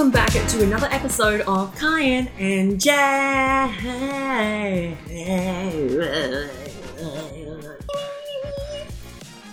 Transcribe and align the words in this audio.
welcome 0.00 0.12
back 0.12 0.48
to 0.48 0.62
another 0.62 0.86
episode 0.92 1.42
of 1.42 1.78
Cayenne 1.78 2.28
and 2.38 2.80
Jay. 2.80 2.96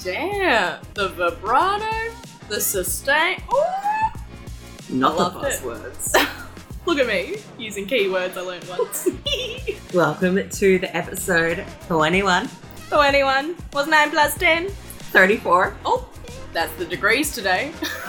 Damn, 0.01 0.79
the 0.93 1.09
vibrato, 1.09 2.15
the 2.47 2.61
sustain. 2.61 3.43
Ooh. 3.53 3.61
Not 4.89 5.17
the 5.17 5.23
Loved 5.23 5.45
it. 5.47 5.59
buzzwords. 5.61 6.29
Look 6.85 6.99
at 6.99 7.07
me 7.07 7.39
using 7.59 7.85
keywords 7.85 8.37
I 8.37 8.39
learned 8.39 8.69
once. 8.69 9.09
welcome 9.93 10.49
to 10.49 10.79
the 10.79 10.95
episode 10.95 11.65
21, 11.87 12.47
so 12.87 13.01
anyone, 13.01 13.53
what's 13.73 13.89
nine 13.89 14.11
plus 14.11 14.37
ten? 14.37 14.69
34. 14.69 15.75
Oh, 15.83 16.07
that's 16.53 16.71
the 16.75 16.85
degrees 16.85 17.33
today. 17.33 17.73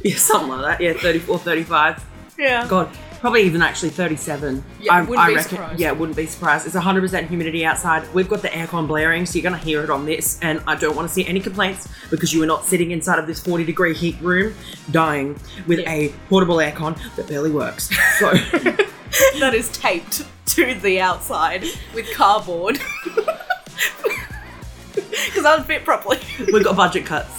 Yeah, 0.04 0.16
something 0.16 0.48
like 0.48 0.78
that. 0.78 0.84
Yeah, 0.84 0.92
34, 0.94 1.38
35. 1.40 2.04
yeah. 2.38 2.66
God, 2.66 2.88
probably 3.20 3.42
even 3.42 3.60
actually 3.60 3.90
37. 3.90 4.64
Yeah, 4.80 4.94
I, 4.94 5.00
wouldn't 5.02 5.18
I 5.18 5.28
be 5.28 5.34
reckon. 5.36 5.50
surprised. 5.50 5.80
Yeah, 5.80 5.92
wouldn't 5.92 6.16
be 6.16 6.24
surprised. 6.26 6.66
It's 6.66 6.74
100% 6.74 7.26
humidity 7.28 7.66
outside. 7.66 8.12
We've 8.14 8.28
got 8.28 8.40
the 8.40 8.48
aircon 8.48 8.86
blaring, 8.88 9.26
so 9.26 9.38
you're 9.38 9.48
going 9.48 9.60
to 9.60 9.64
hear 9.66 9.84
it 9.84 9.90
on 9.90 10.06
this. 10.06 10.38
And 10.40 10.62
I 10.66 10.74
don't 10.74 10.96
want 10.96 11.06
to 11.08 11.12
see 11.12 11.26
any 11.26 11.40
complaints 11.40 11.86
because 12.10 12.32
you 12.32 12.42
are 12.42 12.46
not 12.46 12.64
sitting 12.64 12.92
inside 12.92 13.18
of 13.18 13.26
this 13.26 13.40
40 13.40 13.64
degree 13.64 13.92
heat 13.94 14.16
room 14.22 14.54
dying 14.90 15.38
with 15.66 15.80
Yeah. 15.80 15.90
a 15.92 16.08
portable 16.30 16.56
aircon 16.56 16.96
that 17.16 17.28
barely 17.28 17.50
works. 17.50 17.90
So, 18.18 18.30
that 19.40 19.52
is 19.54 19.68
taped 19.72 20.24
to 20.46 20.74
the 20.76 21.00
outside 21.00 21.64
with 21.94 22.10
cardboard. 22.14 22.78
Because 25.26 25.44
I 25.44 25.56
would 25.56 25.66
fit 25.66 25.84
properly. 25.84 26.18
we've 26.52 26.64
got 26.64 26.76
budget 26.76 27.06
cuts. 27.06 27.30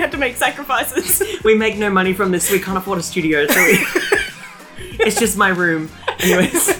we 0.00 0.02
had 0.02 0.12
to 0.12 0.18
make 0.18 0.34
sacrifices. 0.36 1.22
we 1.44 1.54
make 1.54 1.76
no 1.76 1.90
money 1.90 2.14
from 2.14 2.30
this. 2.30 2.50
We 2.50 2.58
can't 2.58 2.78
afford 2.78 2.98
a 2.98 3.02
studio, 3.02 3.46
so 3.46 3.62
we, 3.62 3.72
it's 5.04 5.20
just 5.20 5.36
my 5.36 5.50
room. 5.50 5.90
Anyways, 6.20 6.70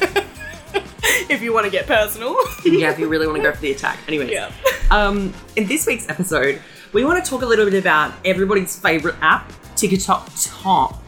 if 1.29 1.43
you 1.43 1.53
want 1.53 1.67
to 1.67 1.71
get 1.71 1.87
personal. 1.87 2.35
yeah, 2.65 2.91
if 2.91 2.99
you 2.99 3.09
really 3.09 3.27
want 3.27 3.37
to 3.37 3.43
go 3.43 3.53
for 3.53 3.61
the 3.61 3.73
attack. 3.73 3.99
Anyways, 4.09 4.31
yeah. 4.31 4.51
Um, 4.91 5.35
in 5.55 5.67
this 5.67 5.87
week's 5.87 6.09
episode, 6.09 6.63
we 6.95 7.05
want 7.05 7.23
to 7.23 7.31
talk 7.31 7.43
a 7.43 7.47
little 7.47 7.67
bit 7.67 7.75
about 7.75 8.15
everybody's 8.25 8.79
favorite 8.79 9.17
app, 9.21 9.53
TikTok 9.77 10.31
Top, 10.43 10.99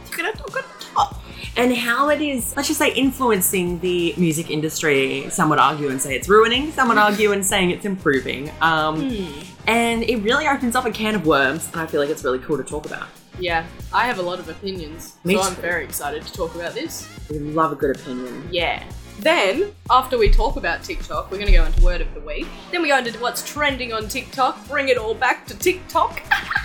and 1.55 1.75
how 1.75 2.09
it 2.09 2.21
is, 2.21 2.55
let's 2.55 2.67
just 2.67 2.79
say, 2.79 2.91
influencing 2.93 3.79
the 3.79 4.13
music 4.17 4.49
industry. 4.49 5.29
Some 5.29 5.49
would 5.49 5.59
argue 5.59 5.89
and 5.89 6.01
say 6.01 6.15
it's 6.15 6.27
ruining, 6.27 6.71
some 6.71 6.87
would 6.89 6.97
argue 6.97 7.31
and 7.31 7.45
saying 7.45 7.71
it's 7.71 7.85
improving. 7.85 8.51
Um, 8.61 9.27
And 9.65 10.03
it 10.03 10.17
really 10.17 10.45
opens 10.45 10.75
up 10.75 10.85
a 10.85 10.91
can 10.91 11.15
of 11.15 11.25
worms, 11.25 11.69
and 11.71 11.79
I 11.79 11.85
feel 11.85 12.01
like 12.01 12.09
it's 12.09 12.23
really 12.23 12.39
cool 12.39 12.57
to 12.57 12.63
talk 12.63 12.85
about. 12.85 13.07
Yeah, 13.39 13.65
I 13.93 14.05
have 14.05 14.19
a 14.19 14.21
lot 14.21 14.39
of 14.39 14.49
opinions, 14.49 15.15
Me 15.23 15.35
so 15.35 15.41
I'm 15.41 15.55
very 15.55 15.85
excited 15.85 16.23
to 16.23 16.33
talk 16.33 16.53
about 16.55 16.73
this. 16.73 17.07
We 17.29 17.39
love 17.39 17.71
a 17.71 17.75
good 17.75 17.95
opinion. 17.95 18.47
Yeah. 18.51 18.83
Then, 19.19 19.71
after 19.89 20.17
we 20.17 20.29
talk 20.29 20.57
about 20.57 20.83
TikTok, 20.83 21.31
we're 21.31 21.37
going 21.37 21.47
to 21.51 21.53
go 21.53 21.63
into 21.63 21.81
word 21.83 22.01
of 22.01 22.13
the 22.13 22.19
week. 22.19 22.47
Then 22.71 22.81
we 22.81 22.89
go 22.89 22.97
into 22.97 23.17
what's 23.19 23.49
trending 23.49 23.93
on 23.93 24.07
TikTok, 24.09 24.67
bring 24.67 24.89
it 24.89 24.97
all 24.97 25.13
back 25.13 25.45
to 25.47 25.57
TikTok. 25.57 26.21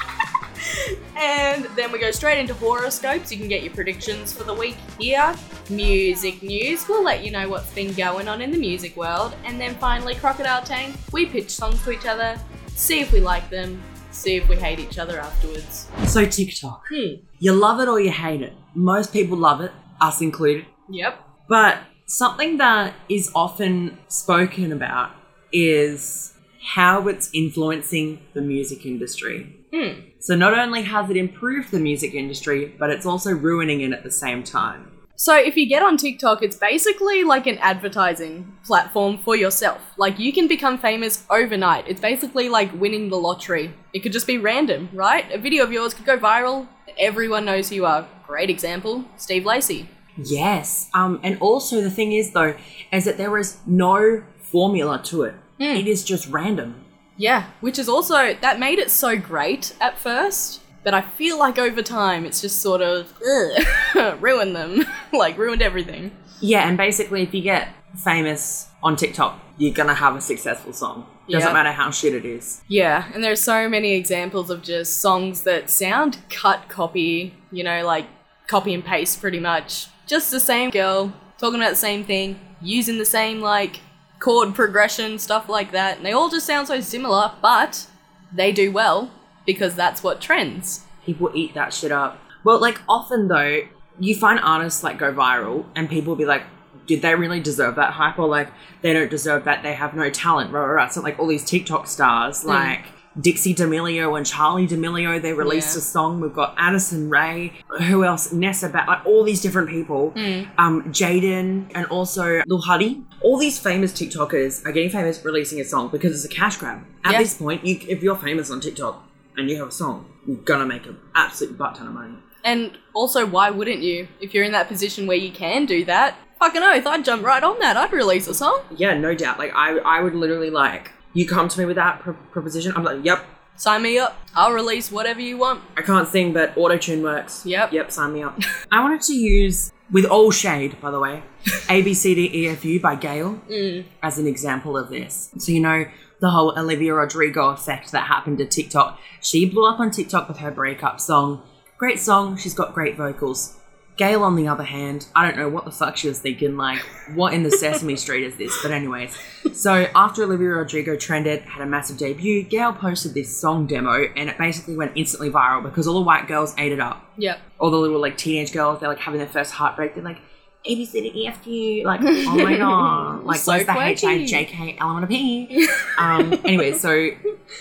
and 1.16 1.64
then 1.76 1.90
we 1.92 1.98
go 1.98 2.10
straight 2.10 2.38
into 2.38 2.54
horoscopes. 2.54 3.30
You 3.32 3.38
can 3.38 3.48
get 3.48 3.62
your 3.62 3.72
predictions 3.74 4.32
for 4.32 4.44
the 4.44 4.54
week 4.54 4.76
here. 4.98 5.34
Music 5.70 6.42
news, 6.42 6.86
we'll 6.88 7.02
let 7.04 7.24
you 7.24 7.30
know 7.30 7.48
what's 7.48 7.70
been 7.72 7.92
going 7.94 8.28
on 8.28 8.40
in 8.40 8.50
the 8.50 8.58
music 8.58 8.96
world. 8.96 9.34
And 9.44 9.60
then 9.60 9.74
finally, 9.76 10.14
Crocodile 10.14 10.62
Tank, 10.62 10.96
we 11.12 11.26
pitch 11.26 11.50
songs 11.50 11.82
to 11.84 11.90
each 11.90 12.06
other, 12.06 12.38
see 12.68 13.00
if 13.00 13.12
we 13.12 13.20
like 13.20 13.48
them, 13.50 13.82
see 14.10 14.36
if 14.36 14.48
we 14.48 14.56
hate 14.56 14.78
each 14.78 14.98
other 14.98 15.20
afterwards. 15.20 15.88
So, 16.06 16.24
TikTok, 16.24 16.82
Hmm. 16.90 17.14
you 17.38 17.52
love 17.52 17.80
it 17.80 17.88
or 17.88 18.00
you 18.00 18.10
hate 18.10 18.42
it. 18.42 18.54
Most 18.74 19.12
people 19.12 19.36
love 19.36 19.60
it, 19.60 19.72
us 20.00 20.20
included. 20.20 20.66
Yep. 20.90 21.18
But 21.48 21.78
something 22.06 22.56
that 22.58 22.94
is 23.08 23.30
often 23.34 23.98
spoken 24.08 24.72
about 24.72 25.10
is 25.52 26.34
how 26.74 27.08
it's 27.08 27.30
influencing 27.32 28.20
the 28.34 28.40
music 28.40 28.84
industry. 28.84 29.54
Hmm. 29.72 30.00
So 30.20 30.34
not 30.34 30.58
only 30.58 30.82
has 30.82 31.10
it 31.10 31.16
improved 31.16 31.70
the 31.70 31.78
music 31.78 32.14
industry, 32.14 32.74
but 32.78 32.90
it's 32.90 33.06
also 33.06 33.30
ruining 33.32 33.80
it 33.82 33.92
at 33.92 34.02
the 34.02 34.10
same 34.10 34.42
time. 34.42 34.92
So 35.20 35.36
if 35.36 35.56
you 35.56 35.66
get 35.66 35.82
on 35.82 35.96
TikTok, 35.96 36.44
it's 36.44 36.56
basically 36.56 37.24
like 37.24 37.48
an 37.48 37.58
advertising 37.58 38.56
platform 38.64 39.18
for 39.18 39.34
yourself. 39.34 39.80
Like 39.96 40.18
you 40.18 40.32
can 40.32 40.46
become 40.46 40.78
famous 40.78 41.24
overnight. 41.28 41.88
It's 41.88 42.00
basically 42.00 42.48
like 42.48 42.72
winning 42.80 43.08
the 43.08 43.16
lottery. 43.16 43.74
It 43.92 44.00
could 44.00 44.12
just 44.12 44.28
be 44.28 44.38
random, 44.38 44.88
right? 44.92 45.30
A 45.32 45.38
video 45.38 45.64
of 45.64 45.72
yours 45.72 45.92
could 45.92 46.06
go 46.06 46.18
viral. 46.18 46.68
Everyone 46.98 47.44
knows 47.44 47.68
who 47.68 47.74
you 47.74 47.86
are. 47.86 48.06
Great 48.28 48.48
example, 48.48 49.04
Steve 49.16 49.44
Lacy. 49.44 49.88
Yes. 50.16 50.88
Um, 50.94 51.18
and 51.24 51.36
also 51.40 51.80
the 51.80 51.90
thing 51.90 52.12
is 52.12 52.30
though, 52.30 52.54
is 52.92 53.04
that 53.04 53.18
there 53.18 53.36
is 53.38 53.58
no 53.66 54.22
formula 54.38 55.00
to 55.06 55.24
it. 55.24 55.34
It 55.58 55.88
is 55.88 56.04
just 56.04 56.28
random. 56.28 56.84
Yeah, 57.18 57.46
which 57.60 57.78
is 57.78 57.88
also 57.88 58.32
that 58.40 58.58
made 58.58 58.78
it 58.78 58.90
so 58.90 59.18
great 59.18 59.74
at 59.80 59.98
first, 59.98 60.62
but 60.84 60.94
I 60.94 61.00
feel 61.02 61.38
like 61.38 61.58
over 61.58 61.82
time 61.82 62.24
it's 62.24 62.40
just 62.40 62.62
sort 62.62 62.80
of 62.80 63.12
ugh, 63.28 64.16
ruined 64.22 64.56
them, 64.56 64.84
like 65.12 65.36
ruined 65.36 65.60
everything. 65.60 66.12
Yeah, 66.40 66.66
and 66.68 66.76
basically 66.78 67.22
if 67.22 67.34
you 67.34 67.42
get 67.42 67.68
famous 67.96 68.68
on 68.82 68.94
TikTok, 68.96 69.40
you're 69.58 69.74
gonna 69.74 69.94
have 69.94 70.14
a 70.16 70.20
successful 70.20 70.72
song. 70.72 71.06
Doesn't 71.28 71.48
Yeah. 71.48 71.52
matter 71.52 71.72
how 71.72 71.90
shit 71.90 72.14
it 72.14 72.24
is. 72.24 72.62
Yeah, 72.68 73.10
and 73.12 73.22
there 73.22 73.32
are 73.32 73.36
so 73.36 73.68
many 73.68 73.92
examples 73.94 74.48
of 74.48 74.62
just 74.62 75.00
songs 75.00 75.42
that 75.42 75.68
sound 75.68 76.18
cut 76.30 76.68
copy, 76.68 77.34
you 77.50 77.64
know, 77.64 77.84
like 77.84 78.06
copy 78.46 78.72
and 78.72 78.84
paste 78.84 79.20
pretty 79.20 79.40
much. 79.40 79.88
Just 80.06 80.30
the 80.30 80.40
same 80.40 80.70
girl 80.70 81.12
talking 81.36 81.60
about 81.60 81.70
the 81.70 81.76
same 81.76 82.04
thing, 82.04 82.38
using 82.62 82.96
the 82.98 83.04
same 83.04 83.40
like 83.40 83.80
chord 84.18 84.54
progression, 84.54 85.18
stuff 85.18 85.48
like 85.48 85.72
that. 85.72 85.98
And 85.98 86.06
they 86.06 86.12
all 86.12 86.28
just 86.28 86.46
sound 86.46 86.68
so 86.68 86.80
similar, 86.80 87.32
but 87.40 87.86
they 88.32 88.52
do 88.52 88.72
well 88.72 89.10
because 89.46 89.74
that's 89.74 90.02
what 90.02 90.20
trends. 90.20 90.84
people 91.08 91.30
eat 91.34 91.54
that 91.54 91.72
shit 91.72 91.90
up. 91.90 92.20
Well, 92.44 92.60
like 92.60 92.80
often 92.88 93.28
though, 93.28 93.62
you 93.98 94.14
find 94.14 94.38
artists 94.40 94.84
like 94.84 94.98
go 94.98 95.12
viral 95.12 95.64
and 95.74 95.88
people 95.88 96.14
be 96.16 96.26
like, 96.26 96.42
did 96.86 97.02
they 97.02 97.14
really 97.14 97.40
deserve 97.40 97.76
that 97.76 97.92
hype? 97.92 98.18
Or 98.18 98.28
like, 98.28 98.50
they 98.82 98.92
don't 98.92 99.10
deserve 99.10 99.44
that, 99.44 99.62
they 99.62 99.72
have 99.72 99.94
no 99.94 100.10
talent, 100.10 100.52
rah, 100.52 100.60
rah, 100.60 100.72
rah. 100.72 100.88
So 100.88 101.00
like 101.00 101.18
all 101.18 101.26
these 101.26 101.44
TikTok 101.44 101.86
stars, 101.86 102.42
hmm. 102.42 102.48
like 102.48 102.84
Dixie 103.20 103.52
D'Amelio 103.54 104.16
and 104.16 104.24
Charli 104.24 104.68
D'Amelio, 104.68 105.20
they 105.20 105.32
released 105.32 105.74
Yeah. 105.74 105.78
a 105.78 105.82
song. 105.82 106.20
We've 106.20 106.32
got 106.32 106.54
Addison 106.56 107.10
Rae, 107.10 107.52
who 107.88 108.04
else? 108.04 108.32
Nessa 108.32 108.68
Barrett, 108.68 108.88
like 108.88 109.06
all 109.06 109.24
these 109.24 109.40
different 109.40 109.68
people. 109.68 110.12
Um, 110.56 110.84
Jaden 110.92 111.70
and 111.74 111.86
also 111.86 112.42
Lil 112.46 112.60
Huddy. 112.60 113.02
All 113.20 113.38
these 113.38 113.58
famous 113.58 113.92
TikTokers 113.92 114.64
are 114.66 114.72
getting 114.72 114.90
famous 114.90 115.24
releasing 115.24 115.60
a 115.60 115.64
song 115.64 115.88
because 115.90 116.12
it's 116.14 116.24
a 116.32 116.34
cash 116.34 116.56
grab. 116.58 116.84
At 117.04 117.12
Yeah. 117.12 117.18
this 117.18 117.34
point, 117.34 117.64
you, 117.66 117.80
if 117.88 118.02
you're 118.02 118.16
famous 118.16 118.50
on 118.50 118.60
TikTok 118.60 119.02
and 119.36 119.50
you 119.50 119.56
have 119.58 119.68
a 119.68 119.72
song, 119.72 120.06
you're 120.26 120.36
gonna 120.36 120.66
make 120.66 120.86
an 120.86 120.98
absolute 121.14 121.56
butt 121.58 121.74
ton 121.76 121.86
of 121.88 121.94
money. 121.94 122.14
And 122.44 122.78
also, 122.94 123.26
why 123.26 123.50
wouldn't 123.50 123.80
you? 123.82 124.08
If 124.20 124.32
you're 124.32 124.44
in 124.44 124.52
that 124.52 124.68
position 124.68 125.06
where 125.06 125.16
you 125.16 125.32
can 125.32 125.66
do 125.66 125.84
that, 125.86 126.14
fucking 126.38 126.62
oath, 126.62 126.86
I'd 126.86 127.04
jump 127.04 127.24
right 127.24 127.42
on 127.42 127.58
that. 127.58 127.76
I'd 127.76 127.92
release 127.92 128.28
a 128.28 128.34
song. 128.34 128.60
Yeah, 128.76 128.96
no 128.96 129.14
doubt. 129.14 129.38
Like 129.40 129.52
I, 129.54 129.78
I 129.78 130.00
would 130.00 130.14
literally 130.14 130.50
like 130.50 130.92
you 131.12 131.26
come 131.26 131.48
to 131.48 131.58
me 131.58 131.64
with 131.64 131.76
that 131.76 132.00
pro- 132.00 132.14
proposition. 132.14 132.72
I'm 132.76 132.84
like, 132.84 133.04
yep. 133.04 133.24
Sign 133.56 133.82
me 133.82 133.98
up. 133.98 134.16
I'll 134.36 134.52
release 134.52 134.92
whatever 134.92 135.20
you 135.20 135.36
want. 135.36 135.64
I 135.76 135.82
can't 135.82 136.06
sing, 136.06 136.32
but 136.32 136.56
auto 136.56 136.78
tune 136.78 137.02
works. 137.02 137.44
Yep. 137.44 137.72
Yep. 137.72 137.90
Sign 137.90 138.12
me 138.12 138.22
up. 138.22 138.38
I 138.70 138.80
wanted 138.80 139.02
to 139.02 139.14
use 139.14 139.72
with 139.90 140.04
all 140.04 140.30
shade, 140.30 140.80
by 140.80 140.90
the 140.90 141.00
way, 141.00 141.22
A 141.68 141.82
B 141.82 141.92
C 141.94 142.14
D 142.14 142.30
E 142.32 142.48
F 142.48 142.64
U 142.64 142.78
by 142.78 142.94
Gayle 142.94 143.40
mm. 143.50 143.84
as 144.02 144.18
an 144.18 144.26
example 144.26 144.76
of 144.76 144.90
this. 144.90 145.30
So 145.38 145.50
you 145.50 145.60
know 145.60 145.86
the 146.20 146.30
whole 146.30 146.56
Olivia 146.58 146.94
Rodrigo 146.94 147.48
effect 147.50 147.90
that 147.92 148.06
happened 148.06 148.38
to 148.38 148.46
TikTok. 148.46 149.00
She 149.20 149.48
blew 149.48 149.68
up 149.68 149.80
on 149.80 149.90
TikTok 149.90 150.28
with 150.28 150.38
her 150.38 150.50
breakup 150.50 151.00
song. 151.00 151.42
Great 151.78 152.00
song. 152.00 152.36
She's 152.36 152.54
got 152.54 152.74
great 152.74 152.96
vocals. 152.96 153.57
Gayle, 153.98 154.22
on 154.22 154.36
the 154.36 154.46
other 154.46 154.62
hand, 154.62 155.06
I 155.14 155.26
don't 155.26 155.36
know 155.36 155.48
what 155.48 155.64
the 155.64 155.72
fuck 155.72 155.96
she 155.96 156.06
was 156.08 156.20
thinking. 156.20 156.56
Like, 156.56 156.78
what 157.14 157.34
in 157.34 157.42
the 157.42 157.50
Sesame 157.50 157.96
Street 157.96 158.24
is 158.24 158.36
this? 158.36 158.56
But 158.62 158.70
anyways, 158.70 159.18
so 159.52 159.86
after 159.94 160.22
Olivia 160.22 160.50
Rodrigo 160.50 160.96
trended, 160.96 161.40
had 161.42 161.62
a 161.62 161.66
massive 161.66 161.98
debut, 161.98 162.44
Gayle 162.44 162.72
posted 162.72 163.12
this 163.12 163.36
song 163.36 163.66
demo, 163.66 164.04
and 164.16 164.30
it 164.30 164.38
basically 164.38 164.76
went 164.76 164.92
instantly 164.94 165.30
viral 165.30 165.62
because 165.64 165.88
all 165.88 165.94
the 165.94 166.06
white 166.06 166.28
girls 166.28 166.54
ate 166.58 166.70
it 166.70 166.78
up. 166.80 167.04
Yep. 167.18 167.40
All 167.58 167.70
the 167.72 167.76
little 167.76 168.00
like 168.00 168.16
teenage 168.16 168.52
girls, 168.52 168.78
they're 168.78 168.88
like 168.88 169.00
having 169.00 169.18
their 169.18 169.28
first 169.28 169.52
heartbreak. 169.52 169.96
They're 169.96 170.04
like, 170.04 170.20
A 170.64 170.74
B 170.76 170.84
C 170.86 171.00
D 171.10 171.26
F 171.26 171.44
G, 171.44 171.82
like, 171.84 172.00
oh 172.02 172.36
my 172.36 172.56
god, 172.58 173.24
like 173.24 173.40
So 173.40 173.52
where's 173.52 173.66
the 173.66 173.72
H 173.72 174.04
I 174.04 174.14
quirky. 174.14 174.26
J 174.26 174.44
K 174.44 174.76
L 174.80 174.90
M 174.90 174.98
N 174.98 175.04
O 175.04 175.06
P? 175.08 175.68
Um, 175.98 176.32
anyway, 176.44 176.72
so 176.72 177.10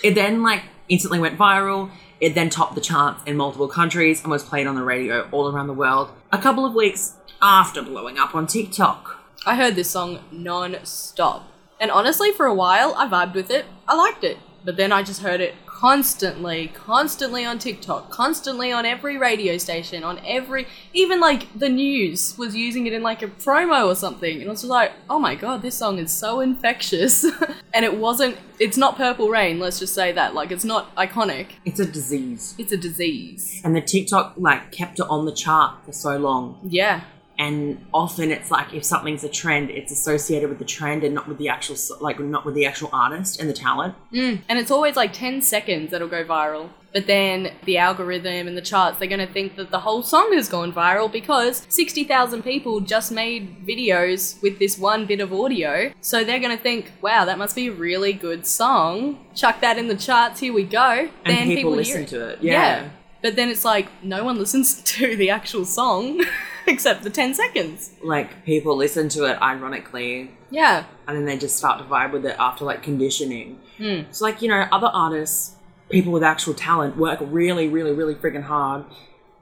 it 0.04 0.14
then 0.14 0.44
like 0.44 0.62
instantly 0.88 1.20
went 1.20 1.36
viral. 1.40 1.90
It 2.20 2.36
then 2.36 2.50
topped 2.50 2.76
the 2.76 2.82
charts 2.82 3.22
in 3.26 3.38
multiple 3.38 3.68
countries 3.68 4.22
and 4.22 4.32
was 4.32 4.44
played 4.44 4.68
on 4.68 4.76
the 4.76 4.84
radio 4.84 5.28
all 5.32 5.54
around 5.54 5.68
the 5.68 5.74
world. 5.74 6.10
A 6.32 6.38
couple 6.38 6.66
of 6.66 6.74
weeks 6.74 7.14
after 7.42 7.82
blowing 7.82 8.18
up 8.18 8.34
on 8.34 8.48
TikTok. 8.48 9.18
I 9.46 9.56
heard 9.56 9.76
this 9.76 9.90
song 9.90 10.20
non 10.32 10.78
stop. 10.84 11.48
And 11.80 11.92
honestly, 11.92 12.32
for 12.32 12.48
a 12.48 12.54
while, 12.54 12.96
I 12.96 13.08
vibed 13.08 13.36
with 13.36 13.52
it. 13.52 13.66
I 13.88 13.96
liked 13.96 14.24
it. 14.24 14.38
But 14.66 14.78
then 14.78 14.92
I 14.92 15.04
just 15.04 15.22
heard 15.22 15.40
it 15.42 15.56
constantly, 15.78 16.70
constantly 16.74 17.46
on 17.46 17.60
TikTok, 17.60 18.10
constantly 18.10 18.72
on 18.72 18.84
every 18.84 19.16
radio 19.16 19.60
station, 19.60 20.04
on 20.04 20.20
every, 20.26 20.66
even 20.92 21.20
like 21.20 21.48
the 21.54 21.70
news 21.70 22.36
was 22.36 22.56
using 22.56 22.88
it 22.88 22.94
in 22.94 23.04
like 23.04 23.22
a 23.22 23.28
promo 23.28 23.86
or 23.86 23.94
something. 23.94 24.42
And 24.42 24.48
I 24.48 24.50
was 24.50 24.62
just 24.62 24.72
like, 24.72 24.92
oh 25.08 25.20
my 25.20 25.36
god, 25.36 25.62
this 25.62 25.76
song 25.78 26.00
is 26.00 26.12
so 26.12 26.40
infectious. 26.40 27.24
and 27.76 27.86
it 27.86 27.96
wasn't, 27.96 28.38
it's 28.60 28.76
not 28.76 28.98
Purple 28.98 29.30
Rain, 29.30 29.60
let's 29.60 29.78
just 29.78 29.94
say 29.94 30.12
that. 30.14 30.34
Like, 30.34 30.50
it's 30.50 30.66
not 30.66 30.96
iconic, 30.96 31.50
It's 31.64 31.80
a 31.80 31.86
disease. 31.86 32.56
it's 32.58 32.72
a 32.72 32.78
disease. 32.78 33.62
And 33.64 33.76
the 33.76 33.82
TikTok 33.82 34.34
like 34.36 34.72
kept 34.72 35.00
it 35.00 35.06
on 35.12 35.26
the 35.26 35.32
chart 35.32 35.86
for 35.86 35.92
so 35.92 36.18
long. 36.18 36.60
Yeah. 36.68 37.02
And 37.40 37.86
often 37.94 38.32
it's 38.32 38.50
like 38.50 38.74
if 38.74 38.84
something's 38.84 39.24
a 39.24 39.30
trend, 39.30 39.70
it's 39.70 39.92
associated 39.92 40.50
with 40.50 40.60
the 40.60 40.66
trend 40.66 41.04
and 41.04 41.14
not 41.14 41.28
with 41.28 41.38
the 41.38 41.50
actual 41.50 41.76
like 42.02 42.20
not 42.20 42.46
with 42.46 42.56
the 42.56 42.66
actual 42.66 42.90
artist 42.92 43.40
and 43.40 43.50
the 43.50 43.54
talent. 43.54 43.96
Mm. 44.12 44.42
And 44.50 44.60
it's 44.60 44.72
always 44.72 44.96
like 44.96 45.14
10 45.14 45.42
seconds 45.42 45.92
that'll 45.92 46.08
go 46.08 46.24
viral. 46.24 46.70
But 46.94 47.06
then 47.06 47.52
the 47.66 47.78
algorithm 47.78 48.48
and 48.48 48.58
the 48.58 48.62
charts, 48.62 48.98
they're 48.98 49.08
going 49.08 49.26
to 49.26 49.32
think 49.32 49.56
that 49.58 49.70
the 49.70 49.82
whole 49.82 50.02
song 50.02 50.34
has 50.34 50.50
gone 50.50 50.74
viral 50.74 51.12
because 51.12 51.66
60,000 51.70 52.42
people 52.42 52.80
just 52.80 53.12
made 53.12 53.68
videos 53.68 54.42
with 54.42 54.58
this 54.58 54.80
one 54.80 55.06
bit 55.06 55.20
of 55.20 55.32
audio. 55.32 55.92
So 56.02 56.24
they're 56.24 56.40
going 56.40 56.58
to 56.58 56.64
think, 56.64 56.92
wow, 57.02 57.26
that 57.26 57.38
must 57.38 57.56
be 57.56 57.68
a 57.68 57.72
really 57.72 58.14
good 58.14 58.48
song. 58.48 59.24
Chuck 59.36 59.62
that 59.62 59.78
in 59.78 59.90
the 59.90 59.96
charts, 59.96 60.40
here 60.40 60.54
we 60.54 60.64
go. 60.64 61.10
And 61.24 61.38
then 61.38 61.48
people, 61.48 61.74
hear 61.74 61.78
listen 61.78 62.02
it. 62.04 62.08
to 62.10 62.30
it. 62.30 62.40
Yeah. 62.42 62.90
But 63.22 63.36
then 63.36 63.50
it's 63.50 63.66
like, 63.66 63.88
no 64.04 64.24
one 64.24 64.38
listens 64.38 64.82
to 64.94 65.16
the 65.16 65.30
actual 65.30 65.66
song 65.66 66.24
except 66.68 67.04
the 67.04 67.10
10 67.10 67.34
seconds. 67.34 67.92
Like 68.04 68.46
people 68.46 68.76
listen 68.76 69.10
to 69.10 69.26
it 69.26 69.42
ironically 69.42 70.32
Yeah. 70.52 70.86
and 71.08 71.18
then 71.18 71.26
they 71.26 71.38
just 71.38 71.58
start 71.58 71.80
to 71.80 71.86
vibe 71.86 72.12
with 72.12 72.26
it 72.26 72.36
after 72.40 72.66
like 72.66 72.84
conditioning. 72.84 73.60
Mm. 73.80 74.02
It's 74.10 74.22
like, 74.22 74.42
you 74.42 74.50
know, 74.50 74.68
other 74.72 74.88
artists, 74.94 75.56
people 75.90 76.12
with 76.12 76.24
actual 76.24 76.54
talent 76.54 76.98
work 76.98 77.20
really, 77.22 77.68
really, 77.68 77.92
really 77.94 78.16
freaking 78.16 78.44
hard 78.44 78.86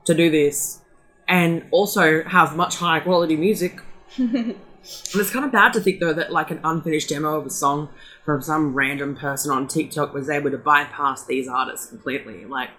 to 0.05 0.13
do 0.13 0.29
this 0.29 0.81
and 1.27 1.65
also 1.71 2.23
have 2.23 2.55
much 2.55 2.75
higher 2.77 3.01
quality 3.01 3.35
music. 3.35 3.79
and 4.17 4.55
it's 4.83 5.31
kind 5.31 5.43
of 5.43 5.51
bad 5.51 5.73
to 5.73 5.79
think 5.79 5.99
though 5.99 6.13
that 6.13 6.31
like 6.31 6.51
an 6.51 6.59
unfinished 6.63 7.09
demo 7.09 7.39
of 7.39 7.45
a 7.47 7.49
song 7.49 7.89
from 8.23 8.41
some 8.41 8.73
random 8.75 9.15
person 9.15 9.51
on 9.51 9.67
TikTok 9.67 10.13
was 10.13 10.29
able 10.29 10.51
to 10.51 10.57
bypass 10.59 11.25
these 11.25 11.47
artists 11.47 11.87
completely. 11.87 12.45
Like 12.45 12.69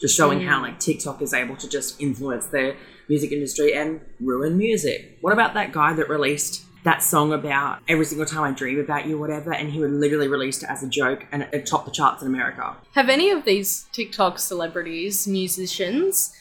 just 0.00 0.16
showing 0.16 0.40
how 0.40 0.58
mm. 0.58 0.62
like 0.62 0.80
TikTok 0.80 1.22
is 1.22 1.32
able 1.32 1.56
to 1.56 1.68
just 1.68 2.00
influence 2.00 2.46
the 2.46 2.76
music 3.08 3.32
industry 3.32 3.74
and 3.74 4.00
ruin 4.20 4.56
music. 4.56 5.18
What 5.20 5.32
about 5.32 5.54
that 5.54 5.72
guy 5.72 5.92
that 5.94 6.08
released 6.08 6.64
that 6.84 7.02
song 7.02 7.32
about 7.32 7.78
every 7.88 8.04
single 8.04 8.26
time 8.26 8.44
I 8.44 8.50
dream 8.52 8.78
about 8.78 9.06
you, 9.06 9.18
whatever, 9.18 9.52
and 9.52 9.70
he 9.70 9.80
would 9.80 9.90
literally 9.90 10.28
released 10.28 10.62
it 10.62 10.68
as 10.68 10.82
a 10.82 10.88
joke 10.88 11.26
and 11.32 11.48
it, 11.50 11.66
topped 11.66 11.86
the 11.86 11.90
charts 11.90 12.22
in 12.22 12.28
America. 12.28 12.76
Have 12.92 13.08
any 13.08 13.30
of 13.30 13.44
these 13.44 13.86
TikTok 13.92 14.38
celebrities, 14.38 15.26
musicians, 15.26 16.34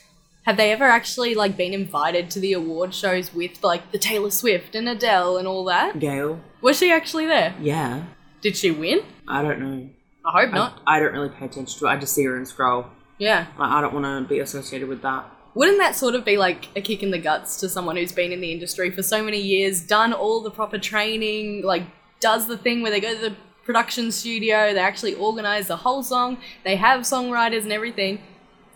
have 0.46 0.58
they 0.58 0.74
ever 0.74 0.84
actually 0.84 1.36
like 1.36 1.56
been 1.56 1.74
invited 1.74 2.30
to 2.32 2.40
the 2.40 2.52
award 2.52 2.94
shows 2.94 3.34
with 3.34 3.64
like 3.64 3.92
the 3.92 3.98
Taylor 3.98 4.30
Swift 4.30 4.76
and 4.76 4.88
Adele 4.90 5.38
and 5.38 5.48
all 5.48 5.64
that? 5.66 6.00
Gayle, 6.00 6.42
Was 6.62 6.78
she 6.78 6.92
actually 6.92 7.26
there? 7.26 7.56
yeah, 7.62 8.04
Did 8.42 8.58
she 8.58 8.72
win? 8.72 9.04
I 9.28 9.42
don't 9.42 9.60
know. 9.60 9.90
I 10.26 10.42
hope 10.42 10.54
I, 10.54 10.56
not. 10.56 10.82
I 10.86 11.00
don't 11.00 11.14
really 11.14 11.30
pay 11.30 11.46
attention 11.46 11.80
to 11.80 11.86
it. 11.86 11.90
I 11.90 11.98
just 11.98 12.14
see 12.14 12.26
her 12.26 12.36
and 12.36 12.48
scroll. 12.48 12.88
Yeah. 13.18 13.48
Like, 13.58 13.70
I 13.70 13.82
don't 13.82 13.94
want 13.94 14.06
to 14.06 14.28
be 14.28 14.40
associated 14.40 14.88
with 14.88 15.02
that. 15.02 15.26
Wouldn't 15.56 15.78
that 15.78 15.96
sort 15.96 16.16
of 16.16 16.26
be 16.26 16.38
like 16.38 16.70
a 16.76 16.82
kick 16.82 17.04
in 17.04 17.12
the 17.12 17.20
guts 17.20 17.60
to 17.60 17.70
someone 17.70 17.96
who's 17.96 18.12
been 18.12 18.32
in 18.32 18.42
the 18.42 18.52
industry 18.52 18.90
for 18.90 19.04
so 19.04 19.24
many 19.24 19.40
years, 19.40 19.82
done 19.82 20.12
all 20.12 20.42
the 20.42 20.50
proper 20.50 20.80
training, 20.80 21.64
like 21.64 21.84
does 22.20 22.48
the 22.48 22.58
thing 22.58 22.82
where 22.82 22.90
they 22.90 23.00
go 23.00 23.14
to 23.14 23.22
the 23.22 23.36
production 23.64 24.12
studio, 24.12 24.74
they 24.74 24.80
actually 24.80 25.14
organize 25.14 25.68
the 25.68 25.78
whole 25.78 26.02
song, 26.02 26.38
they 26.64 26.76
have 26.76 27.02
songwriters 27.02 27.64
and 27.64 27.72
everything, 27.72 28.20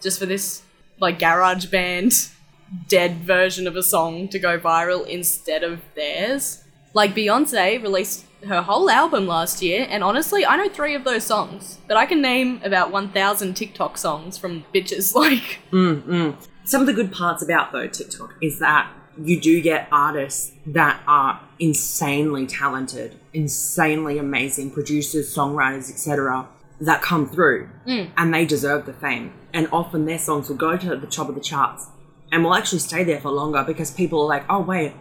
just 0.02 0.20
for 0.20 0.28
this 0.28 0.62
like 1.00 1.18
garage 1.18 1.66
band 1.66 2.30
dead 2.88 3.18
version 3.18 3.68
of 3.68 3.76
a 3.76 3.84
song 3.84 4.28
to 4.28 4.40
go 4.40 4.60
viral 4.60 5.08
instead 5.08 5.64
of 5.64 5.82
theirs? 5.96 6.64
Like 6.94 7.16
Beyonce 7.16 7.82
released 7.82 8.26
her 8.46 8.62
whole 8.62 8.90
album 8.90 9.28
last 9.28 9.62
year, 9.62 9.88
and 9.90 10.04
honestly, 10.04 10.46
I 10.46 10.56
know 10.58 10.70
three 10.70 10.96
of 10.96 11.04
those 11.04 11.24
songs, 11.24 11.80
but 11.88 11.98
I 11.98 12.06
can 12.06 12.22
name 12.22 12.62
about 12.64 12.92
1,000 12.92 13.54
TikTok 13.56 13.98
songs 13.98 14.38
from 14.38 14.66
bitches 14.74 15.16
like. 15.16 15.60
Mm, 15.72 16.02
mm. 16.04 16.48
Some 16.64 16.82
of 16.82 16.88
the 16.88 16.94
good 16.94 17.12
parts 17.12 17.42
about 17.42 17.72
though 17.72 17.88
TikTok 17.88 18.34
is 18.42 18.60
that 18.60 18.92
you 19.22 19.40
do 19.40 19.62
get 19.62 19.88
artists 19.92 20.52
that 20.66 21.02
are 21.08 21.42
insanely 21.60 22.46
talented, 22.46 23.20
insanely 23.34 24.18
amazing 24.18 24.72
producers, 24.72 25.34
songwriters, 25.34 25.90
etc. 25.90 26.48
that 26.82 27.02
come 27.02 27.28
through 27.28 27.70
mm. 27.86 28.10
and 28.16 28.34
they 28.34 28.46
deserve 28.46 28.86
the 28.86 28.94
fame. 28.94 29.34
And 29.54 29.68
often 29.72 30.06
their 30.06 30.20
songs 30.20 30.50
will 30.50 30.58
go 30.58 30.78
to 30.78 30.96
the 30.96 31.08
top 31.08 31.30
of 31.30 31.36
the 31.36 31.42
charts 31.42 31.88
and 32.32 32.44
will 32.44 32.54
actually 32.54 32.80
stay 32.80 33.04
there 33.04 33.20
for 33.20 33.32
longer 33.32 33.64
because 33.66 33.92
people 33.92 34.22
are 34.22 34.28
like, 34.28 34.46
oh 34.50 34.60
wait, 34.60 34.94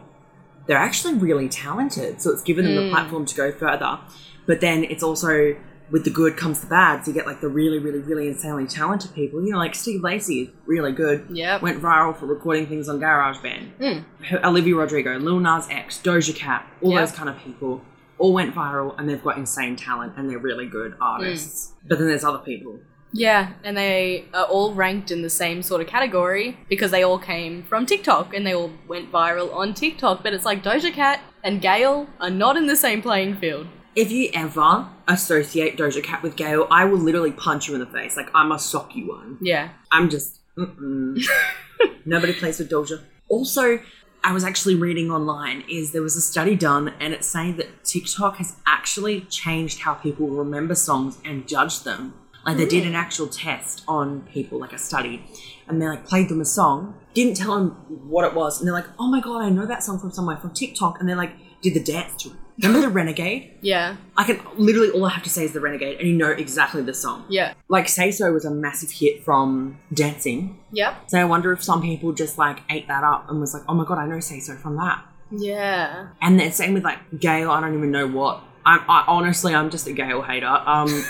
they're 0.67 0.77
actually 0.77 1.15
really 1.15 1.49
talented. 1.49 2.21
So 2.21 2.31
it's 2.31 2.43
given 2.43 2.65
them 2.65 2.75
the 2.75 2.83
mm. 2.83 2.91
platform 2.91 3.27
to 3.27 3.35
go 3.35 3.53
further. 3.53 3.99
But 4.47 4.61
then 4.61 4.85
it's 4.85 5.03
also 5.03 5.57
with 5.91 6.05
the 6.05 6.11
good 6.11 6.37
comes 6.37 6.61
the 6.61 6.67
bad. 6.67 7.05
So 7.05 7.11
you 7.11 7.15
get 7.15 7.27
like 7.27 7.41
the 7.41 7.49
really, 7.49 7.79
really, 7.79 8.01
really 8.01 8.29
insanely 8.29 8.67
talented 8.67 9.15
people. 9.15 9.43
You 9.45 9.53
know, 9.53 9.59
like 9.59 9.75
Steve 9.75 10.03
Lacy 10.03 10.43
is 10.43 10.49
really 10.67 10.93
good. 10.93 11.27
Yeah. 11.31 11.61
Went 11.61 11.81
viral 11.81 12.17
for 12.17 12.27
recording 12.27 12.67
things 12.67 12.89
on 12.89 13.01
GarageBand. 13.01 13.77
Mm. 13.79 14.45
Olivia 14.45 14.75
Rodrigo, 14.75 15.19
Lil 15.19 15.41
Nas 15.41 15.69
X, 15.71 16.01
Doja 16.03 16.35
Cat, 16.35 16.67
all 16.83 16.93
Yep. 16.93 17.01
those 17.01 17.17
kind 17.17 17.29
of 17.29 17.39
people 17.39 17.83
all 18.19 18.33
went 18.33 18.55
viral 18.55 18.99
and 18.99 19.09
they've 19.09 19.23
got 19.23 19.37
insane 19.37 19.77
talent 19.77 20.15
and 20.17 20.29
they're 20.29 20.39
really 20.39 20.67
good 20.67 20.93
mm. 20.93 20.99
artists. 21.01 21.73
But 21.87 21.99
then 21.99 22.09
there's 22.09 22.25
other 22.25 22.39
people. 22.39 22.81
Yeah, 23.17 23.53
and 23.65 23.77
they 23.77 24.27
are 24.35 24.45
all 24.45 24.75
ranked 24.75 25.11
in 25.11 25.23
the 25.23 25.31
same 25.31 25.63
sort 25.63 25.81
of 25.81 25.87
category 25.87 26.59
because 26.69 26.91
they 26.91 27.03
all 27.03 27.19
came 27.19 27.63
from 27.63 27.87
TikTok 27.87 28.35
and 28.35 28.47
they 28.47 28.55
all 28.55 28.71
went 28.87 29.11
viral 29.11 29.55
on 29.55 29.75
TikTok. 29.75 30.23
But 30.23 30.35
it's 30.35 30.45
like 30.45 30.63
Doja 30.63 30.93
Cat 30.93 31.21
and 31.43 31.63
Gayle 31.63 32.09
are 32.21 32.31
not 32.31 32.57
in 32.57 32.67
the 32.67 32.77
same 32.77 33.01
playing 33.01 33.37
field. 33.37 33.67
If 33.95 34.13
you 34.13 34.29
ever 34.35 34.89
associate 35.09 35.79
Doja 35.79 36.03
Cat 36.03 36.23
with 36.23 36.37
Gayle, 36.37 36.67
I 36.71 36.85
will 36.85 36.99
literally 36.99 37.33
punch 37.33 37.69
you 37.69 37.75
in 37.75 37.81
the 37.81 37.87
face. 37.87 38.17
Like, 38.17 38.29
I 38.35 38.45
must 38.45 38.69
sock 38.69 38.95
you 38.95 39.09
one. 39.09 39.39
Yeah. 39.41 39.71
I'm 39.91 40.11
just 40.11 40.41
nobody 40.57 42.35
plays 42.35 42.59
with 42.59 42.71
Doja. 42.71 43.03
Also, 43.29 43.81
I 44.23 44.33
was 44.33 44.43
actually 44.43 44.75
reading 44.75 45.11
online 45.11 45.63
is 45.71 45.93
there 45.93 46.03
was 46.03 46.17
a 46.17 46.21
study 46.21 46.57
done 46.57 46.93
and 46.99 47.15
it's 47.15 47.29
saying 47.29 47.59
that 47.59 47.85
TikTok 47.85 48.39
has 48.39 48.57
actually 48.67 49.21
changed 49.23 49.81
how 49.81 49.95
people 49.95 50.29
remember 50.29 50.75
songs 50.75 51.19
and 51.25 51.47
judge 51.47 51.85
them. 51.85 52.15
Like 52.47 52.57
they 52.59 52.67
did 52.67 52.87
an 52.87 52.95
actual 52.95 53.27
test 53.27 53.83
on 53.89 54.23
people, 54.33 54.59
like 54.59 54.73
a 54.73 54.79
study, 54.79 55.27
and 55.67 55.83
they 55.83 55.89
like 55.89 56.07
played 56.07 56.29
them 56.29 56.41
a 56.41 56.45
song, 56.45 56.95
didn't 57.13 57.35
tell 57.35 57.57
them 57.57 57.71
what 58.09 58.25
it 58.25 58.35
was, 58.35 58.61
and 58.61 58.67
they're 58.67 58.75
like, 58.75 58.87
"Oh 58.99 59.09
my 59.09 59.21
god, 59.21 59.43
I 59.43 59.51
know 59.51 59.67
that 59.67 59.83
song 59.83 59.99
from 59.99 60.13
somewhere 60.13 60.37
from 60.37 60.55
TikTok," 60.55 61.01
and 61.01 61.09
they're 61.09 61.17
like 61.17 61.33
did 61.63 61.75
the 61.75 61.81
dance 61.93 62.23
to 62.23 62.29
it. 62.31 62.37
Remember 62.63 62.87
the 62.87 62.93
Renegade? 62.93 63.59
Yeah. 63.61 63.97
I 64.17 64.25
can 64.25 64.41
literally 64.57 64.91
all 64.91 65.05
I 65.05 65.11
have 65.11 65.23
to 65.25 65.31
say 65.31 65.45
is 65.45 65.53
the 65.53 65.61
Renegade, 65.61 65.99
and 65.99 66.09
you 66.09 66.17
know 66.17 66.31
exactly 66.31 66.83
the 66.83 66.95
song. 66.95 67.27
Yeah. 67.29 67.53
Like 67.69 67.89
Say 67.89 68.11
So 68.11 68.33
was 68.33 68.45
a 68.45 68.51
massive 68.51 68.91
hit 68.91 69.25
from 69.25 69.79
dancing. 69.93 70.59
Yep. 70.73 71.11
So 71.11 71.19
I 71.19 71.25
wonder 71.25 71.53
if 71.53 71.63
some 71.63 71.83
people 71.83 72.13
just 72.13 72.39
like 72.39 72.61
ate 72.71 72.89
that 72.89 73.05
up 73.05 73.29
and 73.29 73.41
was 73.41 73.53
like, 73.53 73.63
oh 73.69 73.75
my 73.75 73.85
god, 73.85 73.99
I 73.99 74.07
know 74.07 74.21
Say 74.21 74.41
So 74.41 74.57
from 74.57 74.77
that. 74.77 75.05
Yeah. 75.31 76.09
And 76.23 76.41
then 76.41 76.53
same 76.53 76.73
with 76.73 76.85
like 76.85 77.21
Gayle, 77.21 77.51
I 77.51 77.61
don't 77.61 77.77
even 77.77 77.91
know 77.91 78.07
what. 78.07 78.43
I'm 78.65 78.81
I, 78.89 79.05
honestly, 79.07 79.55
I'm 79.55 79.71
just 79.71 79.87
a 79.87 79.93
Gayle 79.93 80.23
hater. 80.23 80.47
Um, 80.47 81.05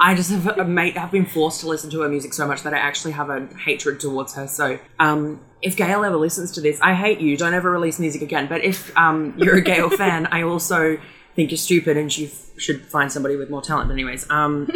I 0.00 0.14
just 0.14 0.30
have 0.30 0.58
a 0.58 0.64
mate. 0.64 0.96
I've 0.96 1.10
been 1.10 1.26
forced 1.26 1.60
to 1.60 1.68
listen 1.68 1.90
to 1.90 2.00
her 2.02 2.08
music 2.08 2.34
so 2.34 2.46
much 2.46 2.62
that 2.62 2.74
I 2.74 2.78
actually 2.78 3.12
have 3.12 3.30
a 3.30 3.46
hatred 3.64 4.00
towards 4.00 4.34
her. 4.34 4.46
So, 4.46 4.78
um, 4.98 5.40
if 5.62 5.76
Gayle 5.76 6.04
ever 6.04 6.16
listens 6.16 6.52
to 6.52 6.60
this, 6.60 6.80
I 6.80 6.94
hate 6.94 7.20
you. 7.20 7.36
Don't 7.36 7.54
ever 7.54 7.70
release 7.70 7.98
music 7.98 8.22
again. 8.22 8.46
But 8.46 8.62
if 8.62 8.96
um, 8.96 9.34
you're 9.36 9.56
a 9.56 9.62
Gayle 9.62 9.90
fan, 9.90 10.26
I 10.26 10.42
also 10.42 10.98
think 11.34 11.50
you're 11.50 11.58
stupid 11.58 11.96
and 11.96 12.10
f- 12.26 12.45
should 12.58 12.82
find 12.86 13.10
somebody 13.10 13.36
with 13.36 13.50
more 13.50 13.62
talent. 13.62 13.88
But 13.88 13.94
anyways, 13.94 14.28
um, 14.30 14.70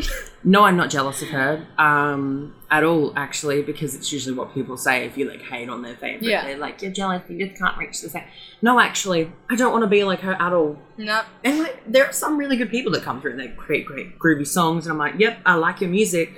no, 0.44 0.64
I'm 0.64 0.76
not 0.76 0.90
jealous 0.90 1.22
of 1.22 1.28
her 1.28 1.66
um, 1.78 2.54
at 2.70 2.84
all, 2.84 3.12
actually, 3.16 3.62
because 3.62 3.94
it's 3.94 4.12
usually 4.12 4.36
what 4.36 4.52
people 4.52 4.76
say 4.76 5.04
if 5.06 5.16
you 5.16 5.28
like 5.28 5.42
hate 5.42 5.68
on 5.68 5.82
their 5.82 5.96
favorite. 5.96 6.28
Yeah. 6.28 6.44
They're 6.44 6.58
like, 6.58 6.82
you're 6.82 6.92
jealous, 6.92 7.22
you 7.28 7.46
just 7.46 7.58
can't 7.58 7.76
reach 7.78 8.00
the 8.00 8.08
same. 8.08 8.24
No, 8.62 8.78
actually, 8.78 9.32
I 9.48 9.56
don't 9.56 9.72
want 9.72 9.82
to 9.82 9.88
be 9.88 10.04
like 10.04 10.20
her 10.20 10.34
at 10.34 10.52
all. 10.52 10.78
No. 10.98 11.22
And 11.42 11.60
like, 11.60 11.80
there 11.86 12.04
are 12.04 12.12
some 12.12 12.36
really 12.36 12.58
good 12.58 12.70
people 12.70 12.92
that 12.92 13.02
come 13.02 13.22
through 13.22 13.30
and 13.30 13.40
they 13.40 13.48
create 13.48 13.86
great 13.86 14.18
groovy 14.18 14.46
songs, 14.46 14.84
and 14.86 14.92
I'm 14.92 14.98
like, 14.98 15.14
yep, 15.18 15.40
I 15.46 15.54
like 15.54 15.80
your 15.80 15.88
music. 15.90 16.34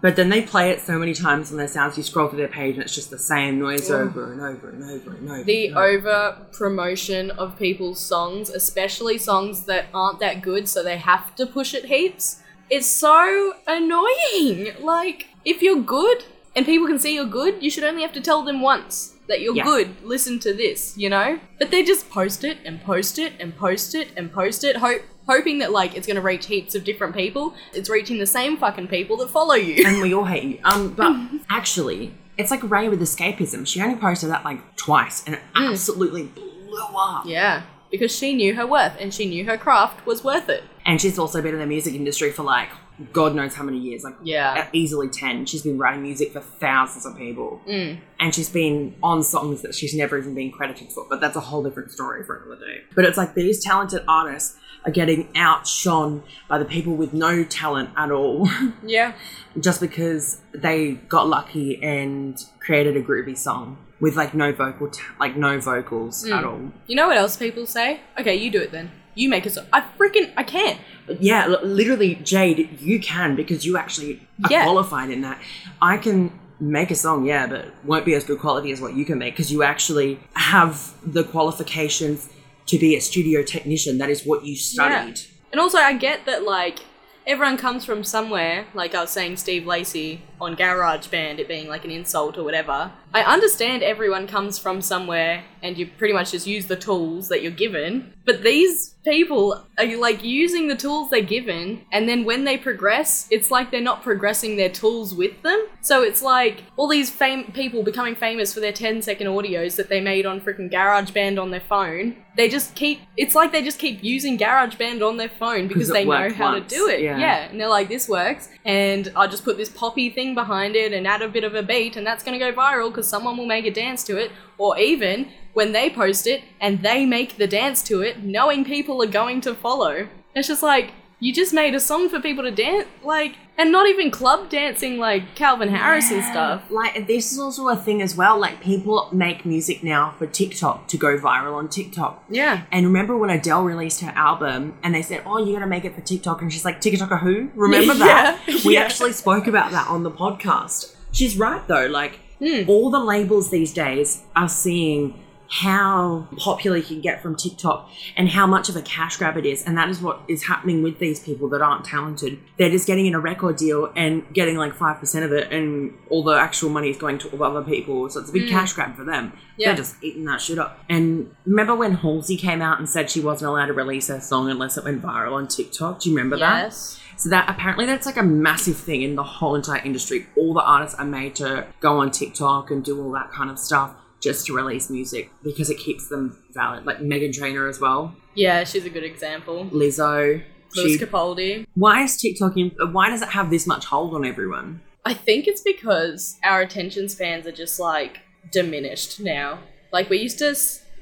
But 0.00 0.14
then 0.14 0.28
they 0.28 0.42
play 0.42 0.70
it 0.70 0.80
so 0.80 0.98
many 0.98 1.12
times 1.12 1.50
on 1.50 1.56
their 1.56 1.66
sounds, 1.66 1.96
you 1.96 2.04
scroll 2.04 2.28
through 2.28 2.38
their 2.38 2.46
page 2.46 2.74
and 2.74 2.84
it's 2.84 2.94
just 2.94 3.10
the 3.10 3.18
same 3.18 3.58
noise 3.58 3.90
over 3.90 4.32
and 4.32 4.40
over 4.40 4.70
and 4.70 4.84
over 4.84 5.10
and 5.10 5.28
over. 5.28 5.42
The 5.42 5.68
and 5.68 5.76
over. 5.76 6.08
over 6.08 6.46
promotion 6.52 7.32
of 7.32 7.58
people's 7.58 7.98
songs, 7.98 8.48
especially 8.48 9.18
songs 9.18 9.64
that 9.64 9.86
aren't 9.92 10.20
that 10.20 10.42
good, 10.42 10.68
so 10.76 10.82
they 10.82 10.98
have 10.98 11.34
to 11.36 11.46
push 11.46 11.72
it 11.72 11.86
heaps, 11.86 12.42
It's 12.68 12.86
so 12.86 13.54
annoying. 13.66 14.72
Like, 14.80 15.28
if 15.44 15.62
you're 15.62 15.80
good 15.80 16.24
and 16.54 16.66
people 16.66 16.86
can 16.86 16.98
see 16.98 17.14
you're 17.14 17.24
good, 17.24 17.62
you 17.62 17.70
should 17.70 17.84
only 17.84 18.02
have 18.02 18.12
to 18.12 18.20
tell 18.20 18.42
them 18.42 18.60
once 18.60 19.14
that 19.28 19.40
you're 19.40 19.54
Yeah. 19.56 19.64
good. 19.64 19.88
Listen 20.04 20.38
to 20.40 20.52
this, 20.52 20.94
you 20.98 21.08
know? 21.08 21.38
But 21.58 21.70
they 21.70 21.82
just 21.82 22.10
post 22.10 22.44
it 22.44 22.58
and 22.64 22.82
post 22.82 23.18
it 23.18 23.32
and 23.40 23.56
post 23.56 23.94
it 23.94 24.08
and 24.18 24.30
post 24.32 24.64
it. 24.64 24.76
Hope 24.76 25.02
hoping 25.26 25.58
that 25.60 25.72
like 25.72 25.96
it's 25.96 26.06
gonna 26.06 26.20
reach 26.20 26.46
heaps 26.46 26.74
of 26.74 26.84
different 26.84 27.14
people. 27.14 27.54
It's 27.72 27.88
reaching 27.88 28.18
the 28.18 28.26
same 28.26 28.56
fucking 28.58 28.88
people 28.88 29.16
that 29.18 29.30
follow 29.30 29.54
you. 29.54 29.84
and 29.86 30.00
we 30.02 30.12
all 30.14 30.24
hate 30.26 30.44
you. 30.44 30.58
Um, 30.64 30.82
but 31.00 31.12
actually, 31.58 32.12
it's 32.36 32.50
like 32.50 32.62
Raye 32.68 32.88
with 32.88 33.00
escapism. 33.00 33.66
She 33.66 33.80
only 33.80 33.96
posted 33.96 34.28
that 34.30 34.44
like 34.44 34.60
twice, 34.76 35.24
and 35.26 35.34
it 35.36 35.42
absolutely 35.54 36.24
blew 36.24 36.84
up. 36.96 37.24
yeah, 37.26 37.62
because 37.96 38.14
she 38.16 38.34
knew 38.34 38.54
her 38.54 38.66
worth 38.66 38.96
and 39.00 39.12
she 39.12 39.26
knew 39.26 39.44
her 39.44 39.56
craft 39.58 40.06
was 40.06 40.22
worth 40.24 40.48
it. 40.48 40.62
And 40.84 41.00
she's 41.00 41.18
also 41.18 41.42
been 41.42 41.54
in 41.54 41.60
the 41.60 41.66
music 41.66 41.94
industry 41.94 42.30
for 42.30 42.42
like 42.42 42.68
God 43.12 43.34
knows 43.34 43.54
how 43.54 43.62
many 43.62 43.76
years, 43.78 44.04
like 44.04 44.14
Yeah. 44.22 44.68
easily 44.72 45.08
ten. 45.08 45.44
She's 45.44 45.60
been 45.62 45.76
writing 45.76 46.02
music 46.02 46.32
for 46.32 46.40
thousands 46.40 47.04
of 47.04 47.14
people, 47.18 47.60
Mm. 47.68 47.98
and 48.18 48.34
she's 48.34 48.48
been 48.48 48.94
on 49.02 49.22
songs 49.22 49.60
that 49.62 49.74
she's 49.74 49.94
never 49.94 50.16
even 50.16 50.34
been 50.34 50.50
credited 50.50 50.90
for. 50.92 51.04
But 51.10 51.20
that's 51.20 51.36
a 51.36 51.40
whole 51.40 51.62
different 51.62 51.90
story 51.92 52.24
for 52.24 52.36
another 52.36 52.58
day. 52.64 52.78
But 52.94 53.04
it's 53.04 53.18
like 53.18 53.34
these 53.34 53.62
talented 53.62 54.02
artists 54.08 54.56
are 54.86 54.90
getting 54.92 55.28
outshone 55.36 56.22
by 56.48 56.56
the 56.58 56.64
people 56.64 56.94
with 56.94 57.12
no 57.12 57.44
talent 57.44 57.90
at 57.98 58.10
all. 58.10 58.48
Yeah. 58.86 59.12
just 59.60 59.80
because 59.80 60.40
they 60.54 60.92
got 61.08 61.28
lucky 61.28 61.82
and 61.82 62.38
created 62.60 62.96
a 62.96 63.02
groovy 63.02 63.36
song 63.36 63.76
with 64.00 64.16
like 64.16 64.34
no 64.34 64.52
vocal 64.52 64.88
t- 64.88 65.02
like 65.18 65.36
no 65.36 65.58
vocals 65.60 66.24
at 66.24 66.42
Mm. 66.42 66.46
all 66.46 66.72
You 66.86 66.96
know 66.96 67.08
what 67.08 67.16
else 67.16 67.36
people 67.36 67.66
say? 67.66 68.00
Okay, 68.20 68.34
you 68.34 68.50
do 68.50 68.60
it 68.60 68.70
then. 68.72 68.90
You 69.14 69.28
make 69.30 69.46
a 69.46 69.50
song. 69.50 69.64
I 69.72 69.80
freaking 69.98 70.30
I 70.36 70.42
can't. 70.42 70.78
Yeah 71.20 71.46
li- 71.46 71.64
literally 71.64 72.16
jade 72.16 72.78
you 72.80 72.98
can 73.00 73.36
because 73.36 73.64
you 73.64 73.76
actually 73.78 74.20
are 74.44 74.50
Yeah. 74.50 74.64
qualified 74.64 75.08
in 75.10 75.20
that 75.22 75.38
i 75.80 75.96
can 75.96 76.18
make 76.58 76.90
a 76.90 76.94
song 76.96 77.24
yeah 77.24 77.46
but 77.46 77.66
won't 77.84 78.04
be 78.04 78.14
as 78.14 78.24
good 78.24 78.40
quality 78.40 78.72
as 78.72 78.80
what 78.80 78.94
you 78.94 79.04
can 79.04 79.18
make 79.18 79.34
because 79.34 79.52
you 79.52 79.62
actually 79.62 80.18
have 80.34 80.74
the 81.16 81.22
qualifications 81.22 82.28
to 82.66 82.78
be 82.78 82.96
a 82.96 83.00
studio 83.00 83.42
technician 83.42 83.98
that 83.98 84.10
is 84.10 84.24
what 84.26 84.44
you 84.44 84.56
studied 84.56 85.20
And 85.52 85.60
also, 85.60 85.78
I 85.78 85.92
get 85.94 86.26
that 86.26 86.42
like 86.42 86.80
everyone 87.26 87.56
comes 87.56 87.84
from 87.84 88.02
somewhere. 88.04 88.66
Like 88.74 88.94
I 88.94 89.00
was 89.02 89.10
saying, 89.10 89.36
Steve 89.36 89.64
Lacy 89.66 90.20
on 90.40 90.56
GarageBand, 90.56 91.38
it 91.38 91.48
being 91.48 91.68
like 91.68 91.84
an 91.84 91.90
insult 91.90 92.36
or 92.38 92.44
whatever. 92.44 92.92
I 93.14 93.22
understand 93.22 93.82
everyone 93.82 94.26
comes 94.26 94.58
from 94.58 94.82
somewhere, 94.82 95.44
and 95.62 95.78
you 95.78 95.86
pretty 95.86 96.12
much 96.12 96.32
just 96.32 96.46
use 96.46 96.66
the 96.66 96.76
tools 96.76 97.28
that 97.28 97.42
you're 97.42 97.50
given. 97.50 98.12
But 98.26 98.42
these 98.42 98.94
people 99.04 99.64
are 99.78 99.96
like 99.96 100.22
using 100.22 100.68
the 100.68 100.74
tools 100.74 101.10
they're 101.10 101.22
given, 101.22 101.86
and 101.92 102.08
then 102.08 102.24
when 102.24 102.44
they 102.44 102.58
progress, 102.58 103.26
it's 103.30 103.50
like 103.50 103.70
they're 103.70 103.80
not 103.80 104.02
progressing 104.02 104.56
their 104.56 104.68
tools 104.68 105.14
with 105.14 105.40
them. 105.42 105.66
So 105.80 106.02
it's 106.02 106.22
like 106.22 106.64
all 106.76 106.88
these 106.88 107.08
fame 107.08 107.52
people 107.52 107.82
becoming 107.82 108.16
famous 108.16 108.52
for 108.52 108.60
their 108.60 108.72
10 108.72 109.00
second 109.02 109.28
audios 109.28 109.76
that 109.76 109.88
they 109.88 110.00
made 110.00 110.26
on 110.26 110.40
freaking 110.40 110.70
GarageBand 110.70 111.40
on 111.40 111.50
their 111.50 111.60
phone. 111.60 112.16
They 112.36 112.50
just 112.50 112.74
keep. 112.74 113.00
It's 113.16 113.34
like 113.34 113.50
they 113.52 113.62
just 113.62 113.78
keep 113.78 114.04
using 114.04 114.36
GarageBand 114.36 115.06
on 115.06 115.16
their 115.16 115.30
phone 115.30 115.68
because 115.68 115.88
they 115.88 116.04
know 116.04 116.30
how 116.30 116.52
once, 116.52 116.70
to 116.70 116.76
do 116.76 116.88
it. 116.88 117.00
yeah. 117.00 117.16
yeah, 117.16 117.48
and 117.48 117.58
they're 117.58 117.68
like, 117.68 117.88
this 117.88 118.08
works, 118.08 118.50
and 118.64 119.10
I'll 119.16 119.30
just 119.30 119.44
put 119.44 119.56
this 119.56 119.70
poppy 119.70 120.10
thing 120.10 120.25
behind 120.34 120.76
it 120.76 120.92
and 120.92 121.06
add 121.06 121.22
a 121.22 121.28
bit 121.28 121.44
of 121.44 121.54
a 121.54 121.62
beat, 121.62 121.96
and 121.96 122.06
that's 122.06 122.22
gonna 122.22 122.38
go 122.38 122.52
viral 122.52 122.88
because 122.88 123.08
someone 123.08 123.36
will 123.36 123.46
make 123.46 123.66
a 123.66 123.70
dance 123.70 124.02
to 124.04 124.16
it, 124.16 124.30
or 124.58 124.78
even 124.78 125.28
when 125.52 125.72
they 125.72 125.88
post 125.88 126.26
it 126.26 126.42
and 126.60 126.82
they 126.82 127.06
make 127.06 127.36
the 127.36 127.46
dance 127.46 127.82
to 127.82 128.00
it, 128.00 128.22
knowing 128.22 128.64
people 128.64 129.02
are 129.02 129.06
going 129.06 129.40
to 129.40 129.54
follow. 129.54 130.08
It's 130.34 130.48
just 130.48 130.62
like, 130.62 130.92
you 131.18 131.32
just 131.32 131.52
made 131.54 131.74
a 131.74 131.80
song 131.80 132.08
for 132.10 132.20
people 132.20 132.44
to 132.44 132.50
dance, 132.50 132.86
like, 133.02 133.36
and 133.58 133.72
not 133.72 133.86
even 133.88 134.10
club 134.10 134.50
dancing 134.50 134.98
like 134.98 135.34
Calvin 135.34 135.70
Harris 135.70 136.10
and 136.10 136.22
stuff. 136.24 136.64
Like 136.70 137.06
this 137.06 137.32
is 137.32 137.38
also 137.38 137.68
a 137.68 137.76
thing 137.76 138.02
as 138.02 138.14
well. 138.14 138.38
Like 138.38 138.60
people 138.60 139.08
make 139.12 139.46
music 139.46 139.82
now 139.82 140.14
for 140.18 140.26
TikTok 140.26 140.88
to 140.88 140.98
go 140.98 141.16
viral 141.18 141.54
on 141.54 141.68
TikTok. 141.70 142.22
Yeah. 142.28 142.64
And 142.70 142.84
remember 142.84 143.16
when 143.16 143.30
Adele 143.30 143.64
released 143.64 144.02
her 144.02 144.12
album 144.14 144.76
and 144.82 144.94
they 144.94 145.00
said, 145.00 145.22
"Oh, 145.24 145.38
you're 145.38 145.54
gonna 145.58 145.66
make 145.66 145.86
it 145.86 145.94
for 145.94 146.02
TikTok," 146.02 146.42
and 146.42 146.52
she's 146.52 146.66
like, 146.66 146.80
"TikToker 146.82 147.20
who?" 147.20 147.50
Remember 147.54 147.94
that? 148.04 148.38
Yeah, 148.46 148.56
We 148.66 148.74
yeah. 148.74 148.80
actually 148.82 149.12
spoke 149.12 149.46
about 149.46 149.70
that 149.72 149.88
on 149.88 150.02
the 150.02 150.10
podcast. 150.10 150.94
She's 151.12 151.36
right 151.38 151.66
though. 151.66 151.86
Like 151.86 152.20
Hmm. 152.38 152.68
all 152.68 152.90
the 152.90 153.00
labels 153.02 153.48
these 153.50 153.72
days 153.72 154.22
are 154.36 154.50
seeing 154.50 155.18
how 155.48 156.26
popular 156.36 156.76
you 156.76 156.82
can 156.82 157.00
get 157.00 157.22
from 157.22 157.36
TikTok 157.36 157.88
and 158.16 158.28
how 158.28 158.46
much 158.46 158.68
of 158.68 158.76
a 158.76 158.82
cash 158.82 159.16
grab 159.16 159.36
it 159.36 159.46
is. 159.46 159.64
And 159.64 159.76
that 159.78 159.88
is 159.88 160.00
what 160.00 160.20
is 160.28 160.44
happening 160.44 160.82
with 160.82 160.98
these 160.98 161.20
people 161.20 161.48
that 161.50 161.62
aren't 161.62 161.84
talented. 161.84 162.38
They're 162.58 162.70
just 162.70 162.86
getting 162.86 163.06
in 163.06 163.14
a 163.14 163.20
record 163.20 163.56
deal 163.56 163.92
and 163.96 164.24
getting 164.32 164.56
like 164.56 164.74
5% 164.74 165.24
of 165.24 165.32
it, 165.32 165.52
and 165.52 165.94
all 166.10 166.22
the 166.22 166.32
actual 166.32 166.70
money 166.70 166.90
is 166.90 166.96
going 166.96 167.18
to 167.18 167.44
other 167.44 167.62
people. 167.62 168.08
So 168.08 168.20
it's 168.20 168.30
a 168.30 168.32
big 168.32 168.44
mm. 168.44 168.50
cash 168.50 168.72
grab 168.72 168.96
for 168.96 169.04
them. 169.04 169.32
Yeah. 169.56 169.68
They're 169.68 169.76
just 169.76 170.02
eating 170.02 170.24
that 170.26 170.40
shit 170.40 170.58
up. 170.58 170.80
And 170.88 171.34
remember 171.44 171.74
when 171.74 171.94
Halsey 171.94 172.36
came 172.36 172.60
out 172.60 172.78
and 172.78 172.88
said 172.88 173.10
she 173.10 173.20
wasn't 173.20 173.50
allowed 173.50 173.66
to 173.66 173.72
release 173.72 174.08
her 174.08 174.20
song 174.20 174.50
unless 174.50 174.76
it 174.76 174.84
went 174.84 175.02
viral 175.02 175.32
on 175.32 175.48
TikTok? 175.48 176.00
Do 176.00 176.10
you 176.10 176.16
remember 176.16 176.38
that? 176.38 176.64
Yes. 176.64 177.00
So 177.16 177.30
that 177.30 177.48
apparently 177.48 177.86
that's 177.86 178.04
like 178.04 178.18
a 178.18 178.22
massive 178.22 178.76
thing 178.76 179.02
in 179.02 179.14
the 179.14 179.22
whole 179.22 179.54
entire 179.54 179.82
industry. 179.82 180.26
All 180.36 180.52
the 180.52 180.62
artists 180.62 180.98
are 180.98 181.06
made 181.06 181.34
to 181.36 181.66
go 181.80 181.98
on 181.98 182.10
TikTok 182.10 182.70
and 182.70 182.84
do 182.84 183.02
all 183.02 183.10
that 183.12 183.32
kind 183.32 183.50
of 183.50 183.58
stuff 183.58 183.94
just 184.26 184.46
to 184.46 184.54
release 184.54 184.90
music 184.90 185.30
because 185.42 185.70
it 185.70 185.78
keeps 185.78 186.08
them 186.08 186.24
valid. 186.52 186.84
Like 186.84 186.98
Meghan 186.98 187.32
Trainor 187.32 187.68
as 187.68 187.78
well, 187.80 188.14
Yeah, 188.34 188.64
she's 188.64 188.84
a 188.84 188.90
good 188.90 189.04
example. 189.04 189.66
Lizzo. 189.72 190.42
Louis 190.76 190.98
She, 190.98 191.04
Capaldi. 191.04 191.66
why 191.74 192.02
is 192.02 192.16
TikTok? 192.20 192.56
In, 192.56 192.72
why 192.92 193.08
does 193.08 193.22
it 193.22 193.28
have 193.28 193.50
this 193.50 193.66
much 193.66 193.84
hold 193.86 194.14
on 194.14 194.24
everyone? 194.26 194.80
I 195.04 195.14
think 195.14 195.46
it's 195.46 195.62
because 195.62 196.38
our 196.42 196.60
attention 196.60 197.08
spans 197.08 197.46
are 197.46 197.52
just 197.52 197.78
like 197.78 198.18
diminished 198.52 199.20
now. 199.20 199.60
Like 199.92 200.10
we 200.10 200.18
used 200.18 200.38
to, 200.40 200.54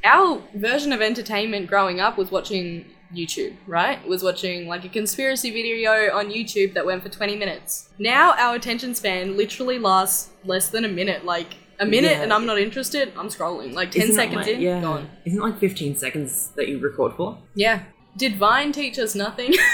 our 0.04 0.42
version 0.54 0.92
of 0.92 1.00
entertainment 1.00 1.66
growing 1.66 1.98
up 1.98 2.18
was 2.18 2.30
watching 2.30 2.84
YouTube, 3.14 3.54
right? 3.66 4.06
Was 4.06 4.22
watching 4.22 4.68
like 4.68 4.84
a 4.84 4.88
conspiracy 4.90 5.50
video 5.50 6.14
on 6.14 6.30
YouTube 6.30 6.74
that 6.74 6.84
went 6.84 7.02
for 7.02 7.08
20 7.08 7.36
minutes. 7.36 7.88
Now 7.98 8.34
our 8.38 8.54
attention 8.56 8.94
span 8.94 9.36
literally 9.36 9.78
lasts 9.78 10.30
less 10.44 10.68
than 10.68 10.84
a 10.84 10.88
minute. 10.88 11.24
Like 11.24 11.54
a 11.80 11.86
minute 11.86 12.12
Yeah. 12.12 12.22
and 12.22 12.32
I'm 12.32 12.46
not 12.46 12.58
interested, 12.58 13.12
I'm 13.16 13.28
scrolling. 13.28 13.72
Like 13.74 13.90
10 13.92 14.02
Isn't 14.02 14.14
seconds 14.14 14.46
like- 14.46 14.48
in, 14.56 14.60
yeah. 14.60 14.80
gone. 14.80 15.08
Isn't 15.24 15.40
like 15.40 15.58
15 15.58 15.96
seconds 15.96 16.50
that 16.56 16.68
you 16.68 16.78
record 16.78 17.12
for? 17.14 17.38
Yeah. 17.54 17.82
Did 18.16 18.36
Vine 18.36 18.72
teach 18.72 18.98
us 18.98 19.14
nothing? 19.14 19.54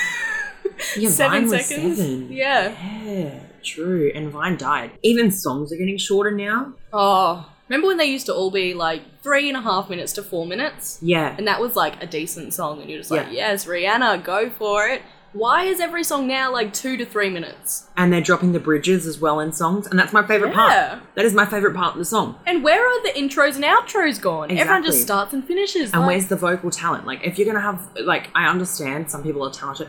Yeah, 0.97 1.11
seven 1.11 1.43
Vine 1.43 1.51
was 1.51 1.67
seconds. 1.67 1.99
seven. 1.99 2.33
Yeah. 2.33 2.75
Yeah, 3.05 3.41
true. 3.63 4.11
And 4.15 4.31
Vine 4.31 4.57
died. 4.57 4.93
Even 5.03 5.31
songs 5.31 5.73
are 5.73 5.77
getting 5.77 5.99
shorter 5.99 6.31
now. 6.31 6.73
Oh, 6.93 7.47
remember 7.69 7.89
when 7.89 7.99
they 7.99 8.07
used 8.07 8.25
to 8.27 8.35
all 8.35 8.51
be 8.51 8.73
like 8.73 9.03
three 9.23 9.49
and 9.49 9.59
a 9.59 9.61
half 9.61 9.91
minutes 9.91 10.13
to 10.15 10.23
four 10.23 10.47
minutes? 10.47 10.99
Yeah. 11.03 11.35
And 11.37 11.47
that 11.47 11.61
was 11.61 11.77
like 11.77 12.03
a 12.03 12.07
decent 12.07 12.55
song, 12.55 12.81
and 12.81 12.89
you're 12.89 13.01
just 13.01 13.11
like, 13.11 13.27
Yeah. 13.27 13.33
yes, 13.51 13.67
Rihanna, 13.67 14.25
go 14.25 14.49
for 14.49 14.87
it. 14.89 15.03
Why 15.33 15.65
is 15.65 15.79
every 15.81 16.03
song 16.03 16.27
now 16.27 16.53
like 16.53 16.73
two 16.73 16.97
to 16.97 17.05
three 17.05 17.31
minutes? 17.31 17.87
and 17.97 18.13
they're 18.13 18.21
dropping 18.21 18.53
the 18.53 18.59
bridges 18.61 19.07
as 19.07 19.19
well 19.21 19.41
in 19.41 19.53
songs, 19.53 19.87
and 19.87 19.99
that's 19.99 20.13
my 20.13 20.27
favorite 20.27 20.51
Yeah. 20.51 20.89
part. 20.89 21.03
That 21.17 21.25
is 21.27 21.35
my 21.35 21.45
favorite 21.45 21.75
part 21.75 21.93
of 21.93 21.99
the 21.99 22.05
song. 22.05 22.37
And 22.47 22.65
where 22.65 22.85
are 22.87 23.03
the 23.03 23.11
intros 23.11 23.57
and 23.57 23.65
outros 23.65 24.21
gone? 24.21 24.51
Everyone 24.51 24.83
just 24.83 25.03
starts 25.03 25.33
and 25.35 25.45
finishes. 25.45 25.93
And 25.93 26.01
like- 26.03 26.09
where's 26.09 26.27
the 26.29 26.37
vocal 26.37 26.71
talent? 26.71 27.07
Like, 27.07 27.21
if 27.27 27.39
you're 27.39 27.47
gonna 27.47 27.61
have, 27.61 27.89
like, 28.03 28.31
I 28.35 28.49
understand 28.49 29.11
some 29.11 29.23
people 29.23 29.47
are 29.47 29.53
talented. 29.53 29.89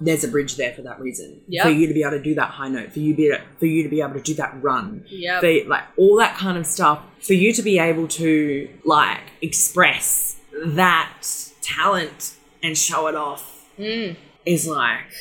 There's 0.00 0.24
a 0.24 0.28
bridge 0.28 0.56
there 0.56 0.72
for 0.72 0.80
that 0.82 0.98
reason. 0.98 1.42
For 1.62 1.68
you 1.68 1.86
to 1.86 1.92
be 1.92 2.00
able 2.00 2.12
to 2.12 2.22
do 2.22 2.34
that 2.36 2.48
high 2.52 2.68
note, 2.70 2.90
for 2.92 3.00
you 3.00 3.14
be 3.14 3.30
for 3.58 3.66
you 3.66 3.82
to 3.82 3.88
be 3.90 4.00
able 4.00 4.14
to 4.14 4.20
do 4.22 4.32
that 4.34 4.54
run, 4.62 5.04
Yep. 5.10 5.40
for 5.42 5.68
like 5.68 5.82
all 5.98 6.16
that 6.16 6.36
kind 6.38 6.56
of 6.56 6.64
stuff, 6.66 7.00
for 7.20 7.34
you 7.34 7.52
to 7.52 7.60
be 7.62 7.78
able 7.78 8.08
to 8.08 8.68
like 8.86 9.20
express 9.42 10.36
that 10.64 11.12
talent 11.60 12.32
and 12.62 12.78
show 12.78 13.06
it 13.08 13.14
off 13.14 13.66
Mm. 13.78 14.16
Is 14.46 14.66
like 14.66 15.12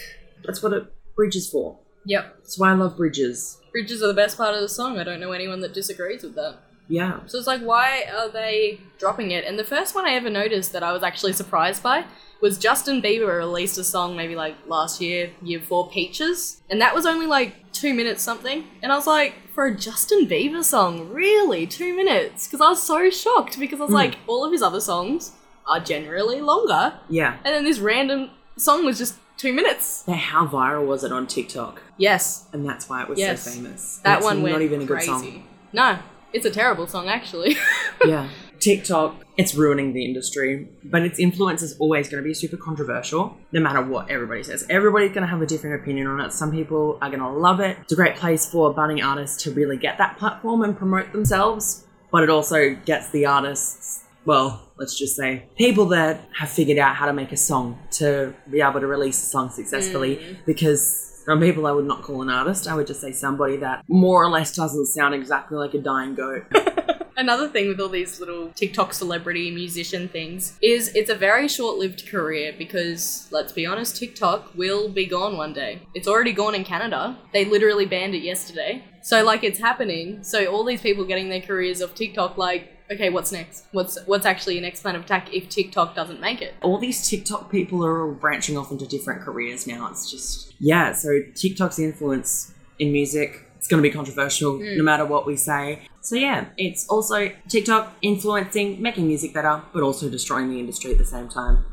that's 0.45 0.63
what 0.63 0.73
a 0.73 0.87
bridge 1.15 1.35
is 1.35 1.49
for. 1.49 1.79
Yep. 2.05 2.37
That's 2.37 2.57
why 2.57 2.71
I 2.71 2.73
love 2.73 2.97
bridges. 2.97 3.57
Bridges 3.71 4.01
are 4.01 4.07
the 4.07 4.13
best 4.13 4.37
part 4.37 4.55
of 4.55 4.61
the 4.61 4.69
song. 4.69 4.97
I 4.97 5.03
don't 5.03 5.19
know 5.19 5.31
anyone 5.31 5.59
that 5.59 5.73
disagrees 5.73 6.23
with 6.23 6.35
that. 6.35 6.57
Yeah. 6.87 7.19
So 7.27 7.37
it's 7.37 7.45
like, 7.45 7.61
why 7.61 8.05
are 8.11 8.29
they 8.29 8.79
dropping 8.97 9.31
it? 9.31 9.45
And 9.45 9.59
the 9.59 9.63
first 9.63 9.93
one 9.93 10.05
I 10.07 10.13
ever 10.13 10.29
noticed 10.29 10.73
that 10.73 10.81
I 10.81 10.91
was 10.91 11.03
actually 11.03 11.33
surprised 11.33 11.83
by 11.83 12.05
was 12.41 12.57
Justin 12.57 13.01
Bieber 13.01 13.37
released 13.37 13.77
a 13.77 13.83
song 13.83 14.15
maybe 14.15 14.35
like 14.35 14.55
last 14.67 14.99
year, 14.99 15.29
year 15.43 15.59
four, 15.59 15.89
Peaches, 15.89 16.61
and 16.69 16.81
that 16.81 16.95
was 16.95 17.05
only 17.05 17.27
like 17.27 17.71
two 17.73 17.93
minutes 17.93 18.23
something. 18.23 18.63
And 18.81 18.91
I 18.91 18.95
was 18.95 19.05
like, 19.05 19.35
for 19.53 19.67
a 19.67 19.75
Justin 19.75 20.25
Bieber 20.25 20.63
song, 20.63 21.09
really 21.09 21.67
two 21.67 21.95
minutes? 21.95 22.47
Because 22.47 22.61
I 22.61 22.69
was 22.69 22.81
so 22.81 23.09
shocked 23.09 23.59
because 23.59 23.79
I 23.79 23.83
was 23.83 23.89
hmm. 23.89 23.95
like, 23.95 24.17
all 24.25 24.43
of 24.43 24.51
his 24.51 24.63
other 24.63 24.81
songs 24.81 25.33
are 25.67 25.79
generally 25.79 26.41
longer, 26.41 26.99
Yeah. 27.09 27.35
and 27.43 27.53
then 27.53 27.65
this 27.65 27.77
random 27.77 28.31
song 28.59 28.85
was 28.85 28.97
just 28.97 29.15
two 29.37 29.53
minutes. 29.53 30.03
But 30.05 30.17
how 30.17 30.45
viral 30.47 30.85
was 30.85 31.03
it 31.03 31.11
on 31.11 31.25
TikTok? 31.27 31.81
Yes, 31.97 32.47
And 32.53 32.67
that's 32.67 32.89
why 32.89 33.03
it 33.03 33.09
was 33.09 33.17
Yes. 33.19 33.43
so 33.43 33.51
famous. 33.51 33.97
And 33.97 34.05
that 34.05 34.17
it's 34.17 34.25
one 34.25 34.41
went 34.41 34.53
not 34.55 34.61
even 34.61 34.81
a 34.81 34.85
good 34.85 34.93
crazy. 34.97 35.07
song. 35.07 35.43
No, 35.73 35.99
it's 36.33 36.45
a 36.45 36.51
terrible 36.51 36.87
song 36.87 37.07
actually. 37.07 37.55
yeah. 38.05 38.29
TikTok, 38.59 39.23
it's 39.37 39.55
ruining 39.55 39.93
the 39.93 40.03
industry, 40.03 40.67
but 40.83 41.01
its 41.03 41.17
influence 41.17 41.61
is 41.61 41.77
always 41.79 42.09
going 42.09 42.21
to 42.21 42.27
be 42.27 42.33
super 42.33 42.57
controversial, 42.57 43.37
no 43.53 43.61
matter 43.61 43.81
what 43.81 44.09
everybody 44.11 44.43
says. 44.43 44.65
Everybody's 44.69 45.11
going 45.11 45.21
to 45.21 45.27
have 45.27 45.41
a 45.41 45.45
different 45.45 45.81
opinion 45.81 46.07
on 46.07 46.19
it. 46.19 46.33
Some 46.33 46.51
people 46.51 46.97
are 47.01 47.09
going 47.09 47.21
to 47.21 47.29
love 47.29 47.61
it. 47.61 47.77
It's 47.83 47.93
a 47.93 47.95
great 47.95 48.17
place 48.17 48.45
for 48.45 48.73
budding 48.73 49.01
artists 49.01 49.41
to 49.43 49.51
really 49.51 49.77
get 49.77 49.97
that 49.99 50.17
platform 50.17 50.61
and 50.61 50.77
promote 50.77 51.13
themselves, 51.13 51.85
but 52.11 52.21
it 52.21 52.29
also 52.29 52.75
gets 52.85 53.09
the 53.11 53.25
artists 53.25 54.03
well, 54.25 54.71
let's 54.77 54.97
just 54.97 55.15
say 55.15 55.45
people 55.57 55.85
that 55.87 56.27
have 56.37 56.49
figured 56.49 56.77
out 56.77 56.95
how 56.95 57.05
to 57.05 57.13
make 57.13 57.31
a 57.31 57.37
song 57.37 57.79
to 57.91 58.33
be 58.49 58.61
able 58.61 58.79
to 58.79 58.87
release 58.87 59.21
a 59.23 59.25
song 59.25 59.49
successfully 59.49 60.17
mm. 60.17 60.37
because 60.45 61.23
some 61.25 61.39
people 61.39 61.67
I 61.67 61.71
would 61.71 61.85
not 61.85 62.01
call 62.01 62.21
an 62.21 62.29
artist. 62.29 62.67
I 62.67 62.75
would 62.75 62.87
just 62.87 63.01
say 63.01 63.11
somebody 63.11 63.57
that 63.57 63.83
more 63.87 64.23
or 64.23 64.29
less 64.29 64.55
doesn't 64.55 64.87
sound 64.87 65.13
exactly 65.13 65.57
like 65.57 65.73
a 65.73 65.79
dying 65.79 66.15
goat. 66.15 66.45
Another 67.17 67.49
thing 67.49 67.67
with 67.67 67.81
all 67.81 67.89
these 67.89 68.19
little 68.21 68.49
TikTok 68.55 68.93
celebrity 68.93 69.51
musician 69.51 70.07
things 70.07 70.57
is 70.61 70.95
it's 70.95 71.09
a 71.09 71.15
very 71.15 71.49
short 71.49 71.77
lived 71.77 72.07
career 72.07 72.55
because, 72.57 73.27
let's 73.29 73.51
be 73.51 73.65
honest, 73.65 73.97
TikTok 73.97 74.55
will 74.55 74.87
be 74.87 75.05
gone 75.05 75.35
one 75.35 75.51
day. 75.51 75.81
It's 75.93 76.07
already 76.07 76.31
gone 76.31 76.55
in 76.55 76.63
Canada. 76.63 77.17
They 77.33 77.43
literally 77.43 77.85
banned 77.85 78.15
it 78.15 78.23
yesterday. 78.23 78.85
So, 79.01 79.21
like, 79.23 79.43
it's 79.43 79.59
happening. 79.59 80.23
So, 80.23 80.45
all 80.45 80.63
these 80.63 80.81
people 80.81 81.03
getting 81.03 81.27
their 81.27 81.41
careers 81.41 81.81
off 81.81 81.93
TikTok, 81.93 82.37
like, 82.37 82.78
okay, 82.91 83.09
what's 83.09 83.31
next? 83.31 83.65
What's 83.71 83.97
what's 84.05 84.25
actually 84.25 84.55
your 84.55 84.63
next 84.63 84.81
plan 84.81 84.95
of 84.95 85.03
attack 85.03 85.33
if 85.33 85.49
TikTok 85.49 85.95
doesn't 85.95 86.19
make 86.19 86.41
it? 86.41 86.53
All 86.61 86.77
these 86.77 87.07
TikTok 87.07 87.51
people 87.51 87.85
are 87.85 88.05
all 88.05 88.13
branching 88.13 88.57
off 88.57 88.71
into 88.71 88.87
different 88.87 89.21
careers 89.21 89.67
now. 89.67 89.87
It's 89.89 90.09
just, 90.09 90.53
yeah, 90.59 90.93
so 90.93 91.21
TikTok's 91.35 91.79
influence 91.79 92.53
in 92.79 92.91
music. 92.91 93.45
It's 93.57 93.67
going 93.67 93.83
to 93.83 93.87
be 93.87 93.93
controversial 93.93 94.57
hmm. 94.57 94.77
no 94.77 94.83
matter 94.83 95.05
what 95.05 95.25
we 95.25 95.35
say. 95.35 95.87
So, 96.01 96.15
yeah, 96.15 96.45
it's 96.57 96.87
also 96.87 97.29
TikTok 97.49 97.93
influencing, 98.01 98.81
making 98.81 99.07
music 99.07 99.33
better, 99.33 99.61
but 99.73 99.83
also 99.83 100.09
destroying 100.09 100.49
the 100.49 100.59
industry 100.59 100.91
at 100.91 100.97
the 100.97 101.05
same 101.05 101.27
time. 101.27 101.65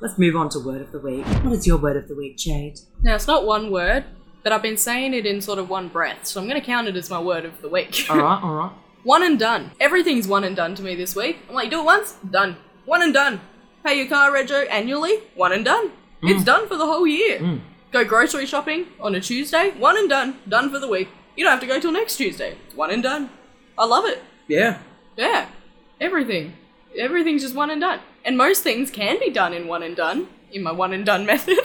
Let's 0.00 0.18
move 0.18 0.36
on 0.36 0.48
to 0.50 0.58
word 0.58 0.80
of 0.80 0.90
the 0.90 0.98
week. 0.98 1.24
What 1.44 1.52
is 1.52 1.66
your 1.66 1.76
word 1.76 1.96
of 1.96 2.08
the 2.08 2.14
week, 2.14 2.38
Jade? 2.38 2.80
Now, 3.02 3.14
it's 3.14 3.26
not 3.26 3.46
one 3.46 3.70
word, 3.70 4.04
but 4.42 4.52
I've 4.52 4.62
been 4.62 4.76
saying 4.76 5.14
it 5.14 5.26
in 5.26 5.40
sort 5.40 5.58
of 5.58 5.68
one 5.68 5.88
breath, 5.88 6.26
so 6.26 6.40
I'm 6.40 6.48
going 6.48 6.60
to 6.60 6.66
count 6.66 6.88
it 6.88 6.96
as 6.96 7.10
my 7.10 7.20
word 7.20 7.44
of 7.44 7.60
the 7.60 7.68
week. 7.68 8.06
All 8.08 8.16
right, 8.16 8.40
all 8.42 8.54
right. 8.54 8.72
One 9.04 9.22
and 9.22 9.38
done. 9.38 9.72
Everything's 9.78 10.26
one 10.26 10.44
and 10.44 10.56
done 10.56 10.74
to 10.76 10.82
me 10.82 10.94
this 10.94 11.14
week. 11.14 11.38
I'm 11.48 11.54
like, 11.54 11.70
do 11.70 11.80
it 11.80 11.84
once, 11.84 12.14
done. 12.30 12.56
One 12.86 13.02
and 13.02 13.12
done. 13.12 13.40
Pay 13.84 13.98
your 13.98 14.08
car 14.08 14.30
rego 14.32 14.66
annually, 14.70 15.18
one 15.34 15.52
and 15.52 15.62
done. 15.64 15.90
Mm. 16.22 16.30
It's 16.30 16.42
done 16.44 16.66
for 16.66 16.76
the 16.76 16.86
whole 16.86 17.06
year. 17.06 17.38
Mm. 17.38 17.60
Go 17.92 18.02
grocery 18.04 18.46
shopping 18.46 18.86
on 18.98 19.14
a 19.14 19.20
Tuesday, 19.20 19.72
one 19.78 19.98
and 19.98 20.08
done. 20.08 20.38
Done 20.48 20.70
for 20.70 20.78
the 20.78 20.88
week. 20.88 21.08
You 21.36 21.44
don't 21.44 21.50
have 21.50 21.60
to 21.60 21.66
go 21.66 21.78
till 21.78 21.92
next 21.92 22.16
Tuesday. 22.16 22.56
One 22.74 22.90
and 22.90 23.02
done. 23.02 23.28
I 23.76 23.84
love 23.84 24.06
it. 24.06 24.22
Yeah. 24.48 24.78
Yeah. 25.16 25.48
Everything. 26.00 26.54
Everything's 26.98 27.42
just 27.42 27.54
one 27.54 27.68
and 27.70 27.80
done. 27.82 28.00
And 28.24 28.38
most 28.38 28.62
things 28.62 28.90
can 28.90 29.18
be 29.20 29.28
done 29.28 29.52
in 29.52 29.66
one 29.66 29.82
and 29.82 29.94
done, 29.94 30.28
in 30.50 30.62
my 30.62 30.72
one 30.72 30.94
and 30.94 31.04
done 31.04 31.26
method. 31.32 31.58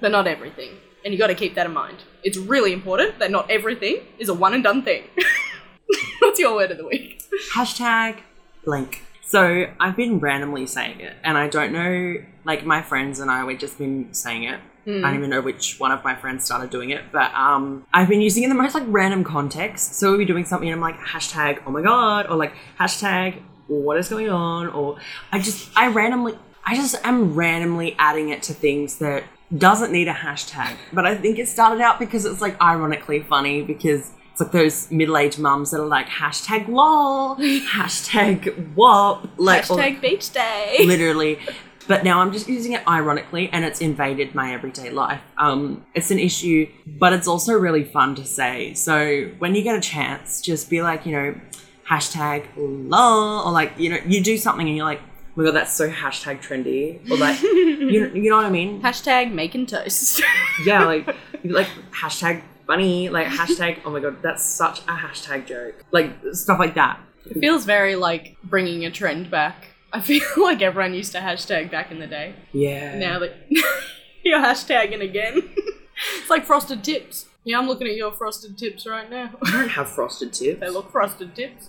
but 0.00 0.10
not 0.10 0.26
everything. 0.26 0.78
And 1.04 1.12
you 1.12 1.18
gotta 1.18 1.34
keep 1.34 1.54
that 1.56 1.66
in 1.66 1.72
mind. 1.72 1.98
It's 2.24 2.38
really 2.38 2.72
important 2.72 3.18
that 3.18 3.30
not 3.30 3.50
everything 3.50 3.98
is 4.18 4.30
a 4.30 4.34
one 4.34 4.54
and 4.54 4.64
done 4.64 4.82
thing. 4.82 5.04
What's 6.20 6.38
your 6.40 6.54
word 6.54 6.70
of 6.70 6.78
the 6.78 6.86
week? 6.86 7.22
Hashtag 7.54 8.20
blank. 8.64 9.02
So 9.22 9.66
I've 9.80 9.96
been 9.96 10.20
randomly 10.20 10.66
saying 10.66 11.00
it, 11.00 11.14
and 11.24 11.36
I 11.36 11.48
don't 11.48 11.72
know, 11.72 12.16
like 12.44 12.64
my 12.64 12.80
friends 12.82 13.18
and 13.18 13.30
I, 13.30 13.44
we've 13.44 13.58
just 13.58 13.76
been 13.78 14.14
saying 14.14 14.44
it. 14.44 14.60
I 14.88 15.08
don't 15.08 15.16
even 15.16 15.30
know 15.30 15.40
which 15.40 15.80
one 15.80 15.90
of 15.90 16.04
my 16.04 16.14
friends 16.14 16.44
started 16.44 16.70
doing 16.70 16.90
it, 16.90 17.10
but 17.10 17.34
um, 17.34 17.84
I've 17.92 18.08
been 18.08 18.20
using 18.20 18.44
it 18.44 18.46
in 18.46 18.56
the 18.56 18.62
most 18.62 18.72
like 18.72 18.84
random 18.86 19.24
context. 19.24 19.94
So 19.94 20.10
we'll 20.10 20.18
be 20.18 20.24
doing 20.24 20.44
something, 20.44 20.68
and 20.68 20.76
I'm 20.76 20.80
like 20.80 21.00
hashtag 21.00 21.60
oh 21.66 21.72
my 21.72 21.82
god, 21.82 22.28
or 22.28 22.36
like 22.36 22.54
hashtag 22.78 23.42
what 23.66 23.98
is 23.98 24.08
going 24.08 24.30
on, 24.30 24.68
or 24.68 24.98
I 25.32 25.40
just 25.40 25.70
I 25.76 25.88
randomly 25.88 26.38
I 26.64 26.76
just 26.76 26.94
am 27.04 27.34
randomly 27.34 27.96
adding 27.98 28.28
it 28.28 28.44
to 28.44 28.54
things 28.54 28.98
that 28.98 29.24
doesn't 29.56 29.90
need 29.90 30.06
a 30.06 30.14
hashtag. 30.14 30.76
But 30.92 31.04
I 31.04 31.16
think 31.16 31.40
it 31.40 31.48
started 31.48 31.80
out 31.80 31.98
because 31.98 32.24
it's 32.24 32.40
like 32.40 32.60
ironically 32.60 33.20
funny 33.20 33.62
because 33.62 34.12
it's 34.36 34.42
like 34.42 34.52
those 34.52 34.90
middle-aged 34.90 35.38
mums 35.38 35.70
that 35.70 35.80
are 35.80 35.86
like 35.86 36.08
hashtag 36.08 36.68
lol, 36.68 37.36
hashtag 37.36 38.74
wop, 38.74 39.26
like 39.38 39.70
or- 39.70 39.78
Hashtag 39.78 40.02
beach 40.02 40.30
day. 40.30 40.76
literally. 40.84 41.38
But 41.88 42.04
now 42.04 42.20
I'm 42.20 42.32
just 42.32 42.46
using 42.46 42.72
it 42.72 42.86
ironically, 42.86 43.48
and 43.50 43.64
it's 43.64 43.80
invaded 43.80 44.34
my 44.34 44.52
everyday 44.52 44.90
life. 44.90 45.22
Um, 45.38 45.86
it's 45.94 46.10
an 46.10 46.18
issue, 46.18 46.68
but 46.84 47.14
it's 47.14 47.26
also 47.26 47.54
really 47.54 47.84
fun 47.84 48.14
to 48.16 48.26
say. 48.26 48.74
So 48.74 49.30
when 49.38 49.54
you 49.54 49.62
get 49.62 49.74
a 49.74 49.80
chance, 49.80 50.42
just 50.42 50.68
be 50.68 50.82
like, 50.82 51.06
you 51.06 51.12
know, 51.12 51.34
hashtag 51.88 52.44
lol, 52.58 53.40
or 53.46 53.52
like, 53.52 53.72
you 53.78 53.88
know, 53.88 53.98
you 54.06 54.22
do 54.22 54.36
something 54.36 54.66
and 54.68 54.76
you're 54.76 54.84
like, 54.84 55.00
oh 55.00 55.32
my 55.36 55.44
god, 55.44 55.54
that's 55.54 55.72
so 55.72 55.88
hashtag 55.90 56.42
trendy, 56.42 57.08
or 57.10 57.16
like, 57.16 57.40
you, 57.42 58.10
you 58.14 58.28
know 58.28 58.36
what 58.36 58.44
I 58.44 58.50
mean? 58.50 58.82
Hashtag 58.82 59.32
making 59.32 59.64
toast. 59.66 60.20
Yeah, 60.66 60.84
like, 60.84 61.06
like 61.42 61.68
hashtag 61.92 62.42
funny, 62.66 63.08
like 63.08 63.26
hashtag, 63.28 63.78
oh 63.84 63.90
my 63.90 64.00
god, 64.00 64.22
that's 64.22 64.44
such 64.44 64.80
a 64.80 64.96
hashtag 64.96 65.46
joke, 65.46 65.84
like 65.92 66.10
stuff 66.32 66.58
like 66.58 66.74
that. 66.74 67.00
it 67.26 67.38
feels 67.38 67.64
very 67.64 67.96
like 67.96 68.36
bringing 68.44 68.84
a 68.84 68.90
trend 68.90 69.30
back. 69.30 69.68
I 69.92 70.00
feel 70.00 70.22
like 70.36 70.62
everyone 70.62 70.94
used 70.94 71.12
to 71.12 71.18
hashtag 71.18 71.70
back 71.70 71.90
in 71.90 71.98
the 71.98 72.06
day. 72.06 72.34
Yeah. 72.52 72.98
Now 72.98 73.18
that 73.20 73.34
you're 74.24 74.40
hashtagging 74.40 75.00
again. 75.02 75.42
it's 76.18 76.30
like 76.30 76.44
frosted 76.44 76.82
tips. 76.84 77.26
Yeah, 77.44 77.60
I'm 77.60 77.68
looking 77.68 77.86
at 77.86 77.94
your 77.94 78.10
frosted 78.10 78.58
tips 78.58 78.88
right 78.88 79.08
now. 79.08 79.30
I 79.44 79.52
don't 79.52 79.68
have 79.68 79.88
frosted 79.88 80.32
tips. 80.32 80.58
they 80.58 80.68
look 80.68 80.90
frosted 80.90 81.36
tips. 81.36 81.68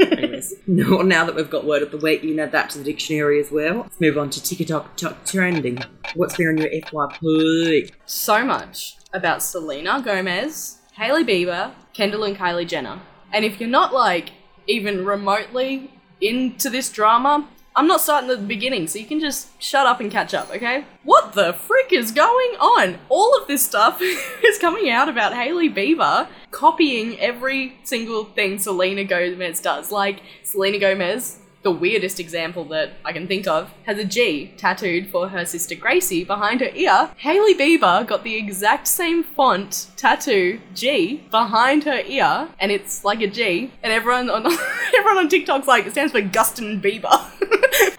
Anyways, 0.00 0.54
no, 0.66 1.00
now 1.02 1.24
that 1.24 1.36
we've 1.36 1.48
got 1.48 1.64
word 1.64 1.82
of 1.82 1.92
the 1.92 1.96
week, 1.96 2.24
you 2.24 2.30
can 2.30 2.40
add 2.40 2.50
that 2.50 2.70
to 2.70 2.78
the 2.78 2.84
dictionary 2.84 3.38
as 3.38 3.52
well. 3.52 3.82
Let's 3.82 4.00
move 4.00 4.18
on 4.18 4.30
to 4.30 4.42
TikTok 4.42 4.96
top 4.96 5.24
trending. 5.24 5.78
What's 6.16 6.36
been 6.36 6.48
on 6.48 6.58
your 6.58 6.70
FYP? 6.70 7.92
so 8.04 8.44
much 8.44 8.96
about 9.16 9.42
Selena 9.42 10.02
Gomez, 10.04 10.78
Hailey 10.92 11.24
Bieber, 11.24 11.72
Kendall 11.94 12.24
and 12.24 12.36
Kylie 12.36 12.68
Jenner. 12.68 13.00
And 13.32 13.44
if 13.44 13.58
you're 13.58 13.68
not 13.68 13.92
like 13.92 14.30
even 14.66 15.04
remotely 15.04 15.90
into 16.20 16.70
this 16.70 16.90
drama, 16.90 17.48
I'm 17.74 17.86
not 17.86 18.00
starting 18.00 18.30
at 18.30 18.40
the 18.40 18.46
beginning, 18.46 18.86
so 18.86 18.98
you 18.98 19.04
can 19.04 19.20
just 19.20 19.62
shut 19.62 19.86
up 19.86 20.00
and 20.00 20.10
catch 20.10 20.32
up, 20.32 20.50
okay? 20.50 20.86
What 21.04 21.34
the 21.34 21.52
frick 21.52 21.92
is 21.92 22.10
going 22.10 22.56
on? 22.58 22.98
All 23.10 23.36
of 23.36 23.46
this 23.48 23.66
stuff 23.66 24.00
is 24.42 24.58
coming 24.58 24.88
out 24.88 25.10
about 25.10 25.34
Hailey 25.34 25.68
Bieber 25.68 26.28
copying 26.50 27.20
every 27.20 27.76
single 27.84 28.24
thing 28.24 28.58
Selena 28.58 29.04
Gomez 29.04 29.60
does. 29.60 29.92
Like, 29.92 30.22
Selena 30.42 30.78
Gomez, 30.78 31.38
the 31.66 31.70
weirdest 31.72 32.20
example 32.20 32.64
that 32.64 32.92
I 33.04 33.12
can 33.12 33.26
think 33.26 33.48
of, 33.48 33.74
has 33.86 33.98
a 33.98 34.04
G 34.04 34.52
tattooed 34.56 35.08
for 35.08 35.30
her 35.30 35.44
sister 35.44 35.74
Gracie 35.74 36.22
behind 36.22 36.60
her 36.60 36.70
ear. 36.72 37.10
Hailey 37.16 37.56
Bieber 37.56 38.06
got 38.06 38.22
the 38.22 38.36
exact 38.36 38.86
same 38.86 39.24
font 39.24 39.88
tattoo 39.96 40.60
G 40.74 41.24
behind 41.28 41.82
her 41.82 42.02
ear, 42.06 42.48
and 42.60 42.70
it's 42.70 43.04
like 43.04 43.20
a 43.20 43.26
G. 43.26 43.72
And 43.82 43.92
everyone 43.92 44.30
on 44.30 44.46
everyone 44.96 45.18
on 45.24 45.28
TikTok's 45.28 45.66
like 45.66 45.86
it 45.86 45.90
stands 45.90 46.12
for 46.12 46.22
Gustin 46.22 46.80
Bieber. 46.80 47.18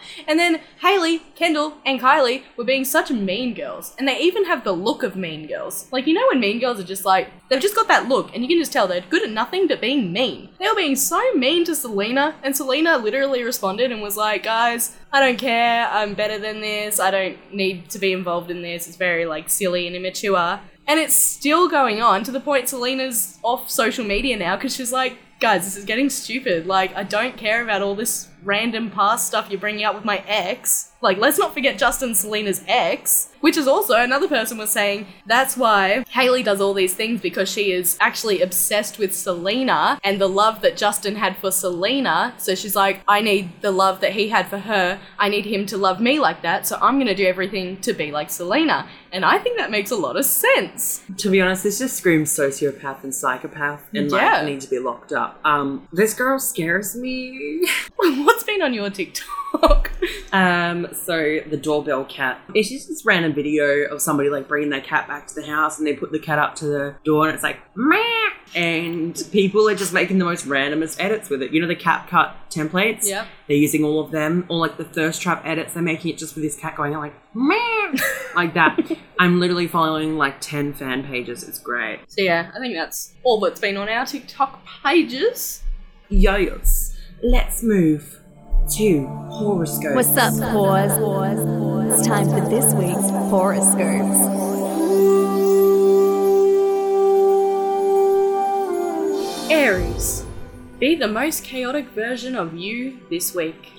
and 0.27 0.39
then 0.39 0.61
Hailey, 0.81 1.19
Kendall, 1.35 1.73
and 1.85 1.99
Kylie 1.99 2.43
were 2.55 2.63
being 2.63 2.85
such 2.85 3.11
mean 3.11 3.53
girls, 3.53 3.93
and 3.99 4.07
they 4.07 4.17
even 4.19 4.45
have 4.45 4.63
the 4.63 4.71
look 4.71 5.03
of 5.03 5.17
mean 5.17 5.45
girls. 5.45 5.87
Like 5.91 6.07
you 6.07 6.13
know 6.13 6.25
when 6.27 6.39
mean 6.39 6.59
girls 6.59 6.79
are 6.79 6.85
just 6.85 7.03
like 7.03 7.29
they've 7.49 7.61
just 7.61 7.75
got 7.75 7.89
that 7.89 8.07
look, 8.07 8.33
and 8.33 8.43
you 8.43 8.47
can 8.47 8.59
just 8.59 8.71
tell 8.71 8.87
they're 8.87 9.01
good 9.01 9.23
at 9.23 9.31
nothing 9.31 9.67
but 9.67 9.81
being 9.81 10.13
mean. 10.13 10.49
They 10.57 10.69
were 10.69 10.75
being 10.75 10.95
so 10.95 11.33
mean 11.33 11.65
to 11.65 11.75
Selena, 11.75 12.35
and 12.43 12.55
Selena 12.55 12.97
literally 12.97 13.43
responded 13.57 13.91
and 13.91 14.01
was 14.01 14.15
like, 14.15 14.43
"Guys, 14.43 14.95
I 15.11 15.19
don't 15.19 15.39
care. 15.39 15.87
I'm 15.87 16.13
better 16.13 16.37
than 16.37 16.61
this. 16.61 16.99
I 16.99 17.09
don't 17.09 17.37
need 17.51 17.89
to 17.89 17.99
be 17.99 18.13
involved 18.13 18.51
in 18.51 18.61
this. 18.61 18.87
It's 18.87 18.97
very 18.97 19.25
like 19.25 19.49
silly 19.49 19.87
and 19.87 19.95
immature." 19.95 20.59
And 20.89 20.99
it's 20.99 21.15
still 21.15 21.67
going 21.67 22.01
on 22.01 22.23
to 22.23 22.31
the 22.31 22.39
point 22.39 22.69
Selena's 22.69 23.39
off 23.43 23.69
social 23.69 24.05
media 24.05 24.37
now 24.37 24.55
because 24.55 24.73
she's 24.75 24.93
like, 24.93 25.17
guys, 25.39 25.65
this 25.65 25.75
is 25.75 25.85
getting 25.85 26.09
stupid. 26.09 26.65
Like, 26.65 26.95
I 26.95 27.03
don't 27.03 27.35
care 27.35 27.61
about 27.61 27.81
all 27.81 27.93
this 27.95 28.29
random 28.43 28.89
past 28.89 29.27
stuff 29.27 29.47
you're 29.49 29.59
bringing 29.59 29.83
up 29.83 29.95
with 29.95 30.05
my 30.05 30.23
ex. 30.27 30.86
Like, 31.01 31.17
let's 31.17 31.37
not 31.37 31.53
forget 31.53 31.77
Justin 31.77 32.15
Selena's 32.15 32.63
ex, 32.67 33.29
which 33.39 33.55
is 33.55 33.67
also 33.67 33.93
another 33.95 34.27
person 34.27 34.57
was 34.57 34.71
saying 34.71 35.05
that's 35.27 35.55
why 35.55 36.03
Hailey 36.09 36.41
does 36.41 36.59
all 36.59 36.73
these 36.73 36.95
things 36.95 37.21
because 37.21 37.47
she 37.49 37.71
is 37.71 37.97
actually 38.01 38.41
obsessed 38.41 38.97
with 38.97 39.15
Selena 39.15 39.99
and 40.03 40.19
the 40.19 40.27
love 40.27 40.61
that 40.61 40.75
Justin 40.75 41.15
had 41.17 41.37
for 41.37 41.51
Selena. 41.51 42.33
So 42.39 42.55
she's 42.55 42.75
like, 42.75 43.01
I 43.07 43.21
need 43.21 43.61
the 43.61 43.71
love 43.71 44.01
that 44.01 44.13
he 44.13 44.29
had 44.29 44.47
for 44.47 44.57
her. 44.57 44.99
I 45.19 45.29
need 45.29 45.45
him 45.45 45.67
to 45.67 45.77
love 45.77 46.01
me 46.01 46.19
like 46.19 46.41
that. 46.41 46.65
So 46.65 46.77
I'm 46.81 46.95
going 46.95 47.07
to 47.07 47.15
do 47.15 47.27
everything 47.27 47.77
to 47.81 47.93
be 47.93 48.11
like 48.11 48.31
Selena. 48.31 48.87
And 49.11 49.23
I 49.23 49.37
think 49.37 49.57
that 49.59 49.69
makes 49.71 49.91
a 49.91 49.95
lot 49.95 50.17
of 50.17 50.25
sense. 50.25 51.03
To 51.17 51.29
be 51.29 51.39
honest, 51.39 51.63
this 51.63 51.77
just 51.79 51.95
screams 51.95 52.31
sociopath 52.35 53.03
and 53.03 53.13
psychopath 53.13 53.83
and 53.93 54.09
Yeah. 54.11 54.37
like 54.37 54.45
need 54.45 54.61
to 54.61 54.69
be 54.69 54.79
locked 54.79 55.13
up. 55.13 55.39
Um, 55.45 55.87
this 55.93 56.13
girl 56.15 56.39
scares 56.39 56.95
me. 56.95 57.61
What's 57.97 58.43
been 58.43 58.61
on 58.63 58.73
your 58.73 58.89
TikTok? 58.89 59.91
Um, 60.33 60.86
so 60.95 61.39
the 61.47 61.57
doorbell 61.57 62.05
cat. 62.05 62.39
It's 62.53 62.69
just 62.69 62.87
this 62.87 63.05
random 63.05 63.33
video 63.33 63.85
of 63.85 64.01
somebody 64.01 64.29
like 64.29 64.47
bringing 64.47 64.69
their 64.69 64.81
cat 64.81 65.07
back 65.07 65.27
to 65.27 65.35
the 65.35 65.45
house, 65.45 65.77
and 65.77 65.87
they 65.87 65.93
put 65.93 66.11
the 66.11 66.19
cat 66.19 66.39
up 66.39 66.55
to 66.55 66.65
the 66.65 66.95
door, 67.03 67.27
and 67.27 67.33
it's 67.33 67.43
like 67.43 67.57
meh, 67.75 68.29
and 68.55 69.21
people 69.31 69.67
are 69.69 69.75
just 69.75 69.93
making 69.93 70.19
the 70.19 70.25
most 70.25 70.47
randomest 70.47 70.97
edits 70.99 71.29
with 71.29 71.41
it. 71.41 71.51
You 71.51 71.61
know 71.61 71.67
the 71.67 71.75
cat 71.75 72.07
cut 72.07 72.35
templates. 72.49 73.07
Yeah. 73.07 73.25
They're 73.47 73.57
using 73.57 73.83
all 73.83 73.99
of 73.99 74.11
them, 74.11 74.45
or 74.49 74.57
like 74.57 74.77
the 74.77 74.85
thirst 74.85 75.21
trap 75.21 75.41
edits. 75.45 75.73
They're 75.73 75.83
making 75.83 76.11
it 76.11 76.17
just 76.17 76.35
with 76.35 76.43
this 76.43 76.55
cat 76.55 76.75
going 76.75 76.93
like 76.93 77.13
meh, 77.33 77.95
like 78.35 78.53
that. 78.53 78.79
I'm 79.19 79.39
literally 79.39 79.67
following 79.67 80.17
like 80.17 80.41
ten 80.41 80.73
fan 80.73 81.03
pages. 81.03 81.43
It's 81.43 81.59
great. 81.59 81.99
So 82.07 82.21
yeah, 82.21 82.51
I 82.55 82.59
think 82.59 82.75
that's 82.75 83.13
all 83.23 83.39
that's 83.39 83.59
been 83.59 83.77
on 83.77 83.89
our 83.89 84.05
TikTok 84.05 84.65
pages. 84.83 85.63
Yes. 86.09 86.95
Let's 87.23 87.63
move 87.63 88.21
to 88.71 89.05
horoscopes. 89.29 89.95
What's 89.95 90.17
up, 90.17 90.33
whores? 90.33 91.93
It's 91.93 92.07
time 92.07 92.29
for 92.29 92.41
this 92.49 92.73
week's 92.73 93.09
horoscopes. 93.29 94.27
Aries. 99.49 100.25
Be 100.79 100.95
the 100.95 101.07
most 101.07 101.43
chaotic 101.43 101.89
version 101.89 102.35
of 102.35 102.53
you 102.53 102.99
this 103.09 103.33
week. 103.33 103.71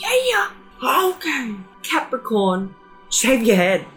Yeah, 0.00 0.14
yeah. 0.30 1.10
okay. 1.14 1.54
Capricorn, 1.82 2.74
shave 3.10 3.42
your 3.42 3.56
head. 3.56 3.86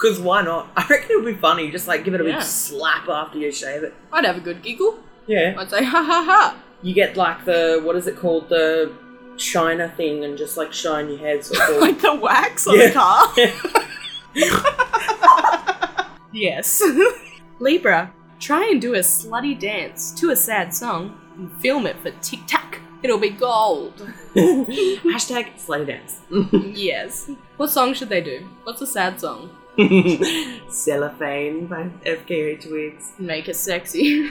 Because 0.00 0.18
why 0.18 0.40
not? 0.40 0.70
I 0.78 0.86
reckon 0.88 1.10
it 1.10 1.16
would 1.22 1.34
be 1.34 1.38
funny. 1.38 1.70
Just 1.70 1.86
like 1.86 2.04
give 2.04 2.14
it 2.14 2.22
a 2.22 2.24
Yeah. 2.24 2.36
big 2.38 2.42
slap 2.42 3.06
after 3.06 3.36
you 3.36 3.52
shave 3.52 3.82
it. 3.82 3.92
I'd 4.10 4.24
have 4.24 4.38
a 4.38 4.40
good 4.40 4.62
giggle. 4.62 4.98
Yeah. 5.26 5.54
I'd 5.58 5.68
say 5.68 5.84
ha 5.84 6.02
ha 6.02 6.24
ha. 6.24 6.56
You 6.82 6.94
get 6.94 7.16
like 7.16 7.44
the, 7.44 7.80
what 7.84 7.96
is 7.96 8.06
it 8.06 8.16
called? 8.16 8.48
The 8.48 8.92
shiner 9.36 9.88
thing 9.88 10.24
and 10.24 10.36
just 10.38 10.56
like 10.56 10.72
shine 10.72 11.08
your 11.08 11.18
head. 11.18 11.44
Sort 11.44 11.68
of. 11.70 11.76
like 11.80 12.00
the 12.00 12.14
wax 12.14 12.66
on 12.66 12.78
Yeah. 12.78 12.86
the 12.88 12.92
car. 12.92 13.32
yes. 16.32 16.82
Libra. 17.60 18.12
Try 18.38 18.68
and 18.70 18.80
do 18.80 18.94
a 18.94 19.00
slutty 19.00 19.58
dance 19.58 20.12
to 20.12 20.30
a 20.30 20.36
sad 20.36 20.72
song 20.74 21.20
and 21.36 21.52
film 21.60 21.86
it 21.86 21.96
for 22.00 22.10
TikTok. 22.22 22.78
It'll 23.02 23.18
be 23.18 23.30
gold. 23.30 23.96
Hashtag 24.34 25.54
slutty 25.58 25.86
dance. 25.86 26.20
yes. 26.76 27.30
What 27.58 27.70
song 27.70 27.92
should 27.94 28.08
they 28.08 28.20
do? 28.22 28.46
What's 28.64 28.80
a 28.82 28.86
sad 28.86 29.20
song? 29.20 29.50
Cellophane 30.70 31.66
by 31.66 31.90
FKA 32.06 32.60
Twigs. 32.66 33.12
Make 33.18 33.48
it 33.48 33.56
sexy. 33.56 34.30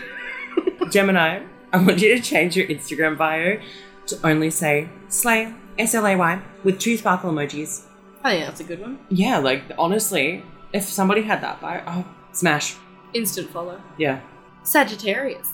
Gemini, 0.91 1.43
I 1.71 1.77
want 1.77 2.01
you 2.01 2.15
to 2.15 2.21
change 2.21 2.58
your 2.58 2.65
Instagram 2.67 3.17
bio 3.17 3.60
to 4.08 4.27
only 4.27 4.49
say 4.49 4.89
slay, 5.08 5.53
S 5.77 5.93
L 5.93 6.08
A 6.08 6.15
Y, 6.15 6.41
with 6.63 6.79
two 6.79 6.97
sparkle 6.97 7.32
emojis. 7.32 7.84
Oh, 8.25 8.29
I 8.29 8.32
think 8.32 8.45
that's 8.45 8.60
a 8.60 8.63
good 8.63 8.82
one. 8.82 8.99
Yeah, 9.10 9.38
like 9.38 9.63
honestly, 9.77 10.43
if 10.73 10.86
somebody 10.86 11.21
had 11.21 11.41
that 11.41 11.62
bio, 11.62 11.84
oh, 11.86 12.05
smash. 12.32 12.75
Instant 13.13 13.51
follow. 13.51 13.82
Yeah. 13.97 14.21
Sagittarius. 14.63 15.47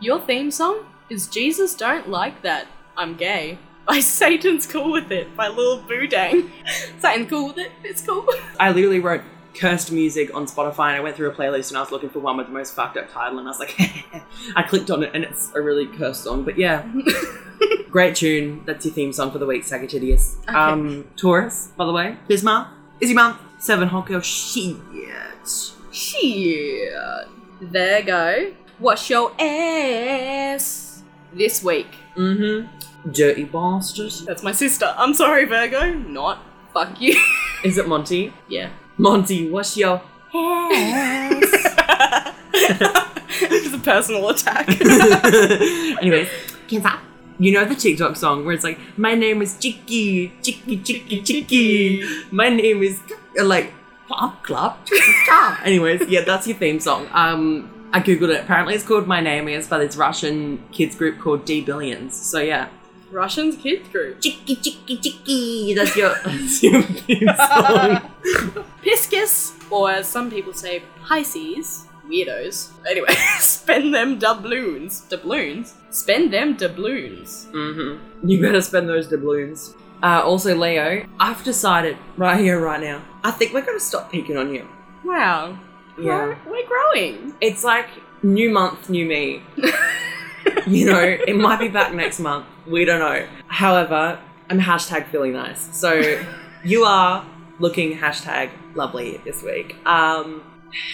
Your 0.00 0.20
theme 0.20 0.50
song 0.50 0.84
is 1.08 1.28
Jesus 1.28 1.74
Don't 1.74 2.08
Like 2.08 2.42
That, 2.42 2.66
I'm 2.96 3.16
Gay 3.16 3.58
by 3.86 4.00
Satan's 4.00 4.66
Cool 4.66 4.90
With 4.90 5.12
It 5.12 5.36
by 5.36 5.48
Lil 5.48 5.82
Boudang. 5.82 6.50
Satan's 6.98 7.30
cool 7.30 7.48
with 7.48 7.58
it, 7.58 7.70
it's 7.84 8.02
cool. 8.02 8.26
I 8.58 8.72
literally 8.72 9.00
wrote 9.00 9.22
cursed 9.54 9.92
music 9.92 10.34
on 10.34 10.46
Spotify 10.46 10.88
and 10.88 10.96
I 10.96 11.00
went 11.00 11.16
through 11.16 11.30
a 11.30 11.34
playlist 11.34 11.68
and 11.68 11.78
I 11.78 11.80
was 11.80 11.90
looking 11.90 12.10
for 12.10 12.18
one 12.20 12.36
with 12.36 12.46
the 12.46 12.52
most 12.52 12.74
fucked 12.74 12.96
up 12.96 13.10
title 13.10 13.38
and 13.38 13.46
I 13.46 13.50
was 13.50 13.58
like, 13.58 13.76
I 14.56 14.62
clicked 14.62 14.90
on 14.90 15.02
it 15.02 15.10
and 15.14 15.24
it's 15.24 15.52
a 15.54 15.60
really 15.60 15.86
cursed 15.86 16.24
song. 16.24 16.44
But 16.44 16.58
yeah, 16.58 16.90
great 17.90 18.16
tune. 18.16 18.62
That's 18.66 18.84
your 18.84 18.94
theme 18.94 19.12
song 19.12 19.30
for 19.30 19.38
the 19.38 19.46
week, 19.46 19.64
Sagittarius. 19.64 20.36
Okay. 20.48 20.56
Um, 20.56 21.08
Taurus, 21.16 21.68
by 21.76 21.86
the 21.86 21.92
way, 21.92 22.16
this 22.28 22.42
month 22.42 22.68
is 23.00 23.10
your 23.10 23.16
month. 23.16 23.38
Seven 23.58 23.88
girl 23.88 24.20
shit. 24.20 24.76
Shit. 25.92 26.92
Virgo. 27.60 28.54
Wash 28.80 29.10
your 29.10 29.32
ass. 29.40 31.02
This 31.32 31.62
week. 31.62 31.86
Mm-hmm. 32.16 33.10
Dirty 33.12 33.44
bastard. 33.44 34.12
That's 34.26 34.42
my 34.42 34.52
sister. 34.52 34.94
I'm 34.96 35.14
sorry, 35.14 35.44
Virgo. 35.44 35.92
Not. 35.92 36.40
Fuck 36.72 37.00
you. 37.00 37.20
Is 37.64 37.78
it 37.78 37.86
Monty? 37.86 38.32
yeah. 38.48 38.70
Monty, 38.98 39.50
what's 39.50 39.76
your 39.76 40.02
hands. 40.32 41.44
it's 42.54 43.74
a 43.74 43.78
personal 43.78 44.28
attack. 44.28 44.68
Anyways, 46.02 46.28
Cancer. 46.68 46.98
You 47.38 47.52
know 47.52 47.64
the 47.64 47.74
TikTok 47.74 48.16
song 48.16 48.44
where 48.44 48.54
it's 48.54 48.62
like, 48.62 48.78
my 48.96 49.14
name 49.14 49.42
is 49.42 49.58
Chicky, 49.58 50.32
Chicky, 50.42 50.76
Chicky, 50.78 51.22
Chicky. 51.22 52.04
My 52.30 52.50
name 52.50 52.82
is 52.82 53.00
like 53.42 53.72
Pop 54.08 54.44
Club. 54.44 54.76
Anyways, 55.64 56.08
yeah, 56.08 56.20
that's 56.22 56.46
your 56.46 56.56
theme 56.56 56.78
song. 56.78 57.08
Um, 57.12 57.88
I 57.92 58.00
googled 58.00 58.28
it. 58.34 58.42
Apparently, 58.42 58.74
it's 58.74 58.86
called 58.86 59.06
My 59.06 59.20
Name 59.20 59.48
Is 59.48 59.66
by 59.66 59.78
this 59.78 59.96
Russian 59.96 60.62
kids 60.70 60.94
group 60.94 61.18
called 61.18 61.44
D 61.44 61.62
Billions. 61.62 62.14
So 62.14 62.38
yeah, 62.38 62.68
Russian's 63.12 63.56
kids 63.56 63.88
group. 63.88 64.20
Chicky, 64.20 64.56
Chicky, 64.56 64.96
Chicky. 64.96 65.74
That's 65.74 65.96
your, 65.96 66.14
that's 66.24 66.62
your 66.62 66.82
theme 66.82 67.28
song. 67.36 68.10
Piscis, 68.82 69.52
or 69.70 69.90
as 69.90 70.08
some 70.08 70.30
people 70.30 70.52
say, 70.54 70.82
Pisces, 71.04 71.86
weirdos. 72.06 72.72
Anyway, 72.88 73.12
spend 73.40 73.94
them 73.94 74.18
doubloons. 74.18 75.02
Doubloons? 75.08 75.74
Spend 75.90 76.32
them 76.32 76.56
doubloons. 76.56 77.46
Mm-hmm. 77.52 78.28
You 78.28 78.40
better 78.40 78.62
spend 78.62 78.88
those 78.88 79.08
doubloons. 79.08 79.74
Uh, 80.02 80.20
also, 80.24 80.56
Leo, 80.56 81.06
I've 81.20 81.44
decided 81.44 81.96
right 82.16 82.40
here, 82.40 82.58
right 82.58 82.80
now, 82.80 83.02
I 83.22 83.30
think 83.30 83.52
we're 83.52 83.64
going 83.64 83.78
to 83.78 83.84
stop 83.84 84.10
picking 84.10 84.36
on 84.36 84.52
you. 84.52 84.66
Wow. 85.04 85.58
Yeah. 85.98 86.36
We're, 86.44 86.50
we're 86.50 86.66
growing. 86.66 87.34
It's 87.40 87.62
like 87.62 87.88
new 88.22 88.50
month, 88.50 88.88
new 88.90 89.06
me. 89.06 89.42
you 90.66 90.86
know, 90.86 91.00
it 91.00 91.36
might 91.36 91.60
be 91.60 91.68
back 91.68 91.94
next 91.94 92.18
month. 92.18 92.46
We 92.66 92.84
don't 92.84 93.00
know. 93.00 93.26
However, 93.48 94.18
I'm 94.48 94.60
hashtag 94.60 95.06
feeling 95.08 95.32
nice. 95.32 95.68
So 95.76 96.22
you 96.64 96.84
are 96.84 97.26
looking 97.58 97.98
hashtag 97.98 98.50
lovely 98.74 99.18
this 99.24 99.42
week. 99.42 99.76
Um, 99.86 100.42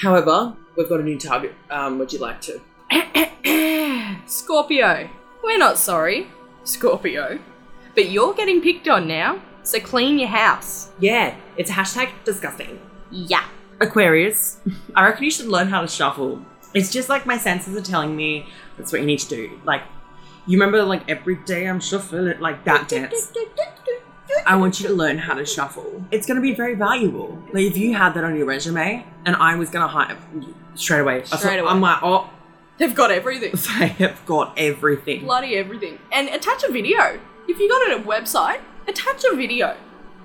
however, 0.00 0.54
we've 0.76 0.88
got 0.88 1.00
a 1.00 1.02
new 1.02 1.18
target. 1.18 1.54
Um, 1.70 1.98
would 1.98 2.12
you 2.12 2.18
like 2.18 2.40
to? 2.42 2.60
Scorpio. 4.26 5.10
We're 5.42 5.58
not 5.58 5.78
sorry, 5.78 6.28
Scorpio. 6.64 7.38
But 7.94 8.10
you're 8.10 8.34
getting 8.34 8.60
picked 8.60 8.86
on 8.88 9.08
now, 9.08 9.40
so 9.62 9.80
clean 9.80 10.18
your 10.18 10.28
house. 10.28 10.90
Yeah, 11.00 11.34
it's 11.56 11.70
hashtag 11.70 12.10
disgusting. 12.24 12.80
Yeah. 13.10 13.44
Aquarius, 13.80 14.60
I 14.94 15.06
reckon 15.06 15.24
you 15.24 15.30
should 15.30 15.46
learn 15.46 15.68
how 15.68 15.80
to 15.80 15.86
shuffle. 15.86 16.44
It's 16.74 16.92
just 16.92 17.08
like 17.08 17.26
my 17.26 17.38
senses 17.38 17.76
are 17.76 17.82
telling 17.82 18.14
me 18.16 18.46
that's 18.76 18.92
what 18.92 19.00
you 19.00 19.06
need 19.06 19.20
to 19.20 19.28
do. 19.28 19.60
Like, 19.64 19.82
you 20.48 20.58
remember, 20.58 20.82
like, 20.82 21.08
every 21.08 21.36
day 21.36 21.68
I'm 21.68 21.78
shuffling, 21.78 22.26
it, 22.26 22.40
like 22.40 22.64
that 22.64 22.88
dance. 22.88 23.32
I 24.46 24.56
want 24.56 24.80
you 24.80 24.88
to 24.88 24.94
learn 24.94 25.18
how 25.18 25.34
to 25.34 25.44
shuffle. 25.44 26.04
It's 26.10 26.26
going 26.26 26.36
to 26.36 26.42
be 26.42 26.54
very 26.54 26.74
valuable. 26.74 27.40
Like, 27.52 27.64
if 27.64 27.76
you 27.76 27.94
had 27.94 28.14
that 28.14 28.24
on 28.24 28.36
your 28.36 28.46
resume 28.46 29.06
and 29.24 29.36
I 29.36 29.54
was 29.56 29.70
going 29.70 29.82
to 29.82 29.88
hire 29.88 30.18
straight 30.74 31.00
away, 31.00 31.22
Straight 31.24 31.58
away. 31.58 31.70
I'm 31.70 31.80
like, 31.80 31.98
oh, 32.02 32.30
They've 32.78 32.94
got 32.94 33.10
everything. 33.10 33.52
they 33.78 33.88
have 33.88 34.24
got 34.24 34.54
everything. 34.56 35.24
Bloody 35.24 35.56
everything. 35.56 35.98
And 36.12 36.28
attach 36.28 36.62
a 36.62 36.72
video. 36.72 37.20
If 37.48 37.58
you 37.58 37.68
got 37.68 37.90
it 37.90 38.00
a 38.00 38.08
website, 38.08 38.60
attach 38.86 39.24
a 39.30 39.36
video. 39.36 39.76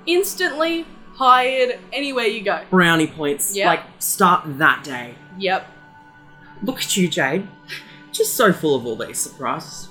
Instantly 0.05 0.85
hired 1.15 1.79
anywhere 1.91 2.25
you 2.25 2.43
go. 2.43 2.63
Brownie 2.69 3.07
points. 3.07 3.55
Yeah. 3.55 3.67
Like, 3.67 3.81
start 3.99 4.59
that 4.59 4.83
day. 4.83 5.15
Yep. 5.37 5.67
Look 6.61 6.77
at 6.77 6.95
you, 6.95 7.07
Jade. 7.07 7.47
Just 8.13 8.35
so 8.35 8.53
full 8.53 8.75
of 8.75 8.85
all 8.85 8.95
these 8.95 9.19
surprises. 9.19 9.89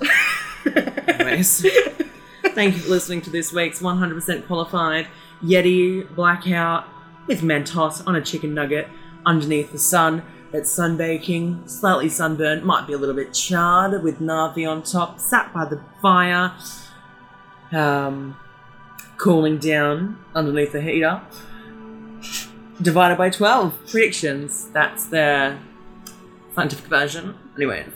Thank 2.55 2.77
you 2.77 2.81
for 2.81 2.89
listening 2.89 3.21
to 3.23 3.31
this 3.31 3.53
week's 3.53 3.83
100% 3.83 4.47
qualified 4.47 5.09
Yeti 5.43 6.09
Blackout 6.15 6.85
with 7.27 7.41
Mentos 7.41 8.07
on 8.07 8.15
a 8.15 8.21
chicken 8.21 8.55
nugget 8.55 8.89
underneath 9.27 9.73
the 9.73 9.79
sun. 9.79 10.23
That's 10.53 10.71
sunbaking, 10.71 11.69
slightly 11.69 12.09
sunburned, 12.09 12.63
might 12.63 12.87
be 12.87 12.93
a 12.93 12.99
little 12.99 13.15
bit 13.17 13.35
charred 13.35 14.01
with 14.05 14.21
Navi 14.21 14.71
on 14.71 14.85
top, 14.85 15.19
sat 15.19 15.53
by 15.53 15.65
the 15.65 15.83
fire, 16.01 16.53
um, 17.73 18.37
cooling 19.17 19.59
down 19.59 20.23
underneath 20.33 20.71
the 20.71 20.81
heater. 20.81 21.23
Divided 22.81 23.19
by 23.19 23.31
12 23.31 23.89
predictions. 23.89 24.69
That's 24.69 25.07
the 25.07 25.59
scientific 26.55 26.87
version. 26.87 27.37
Anyway, 27.57 27.87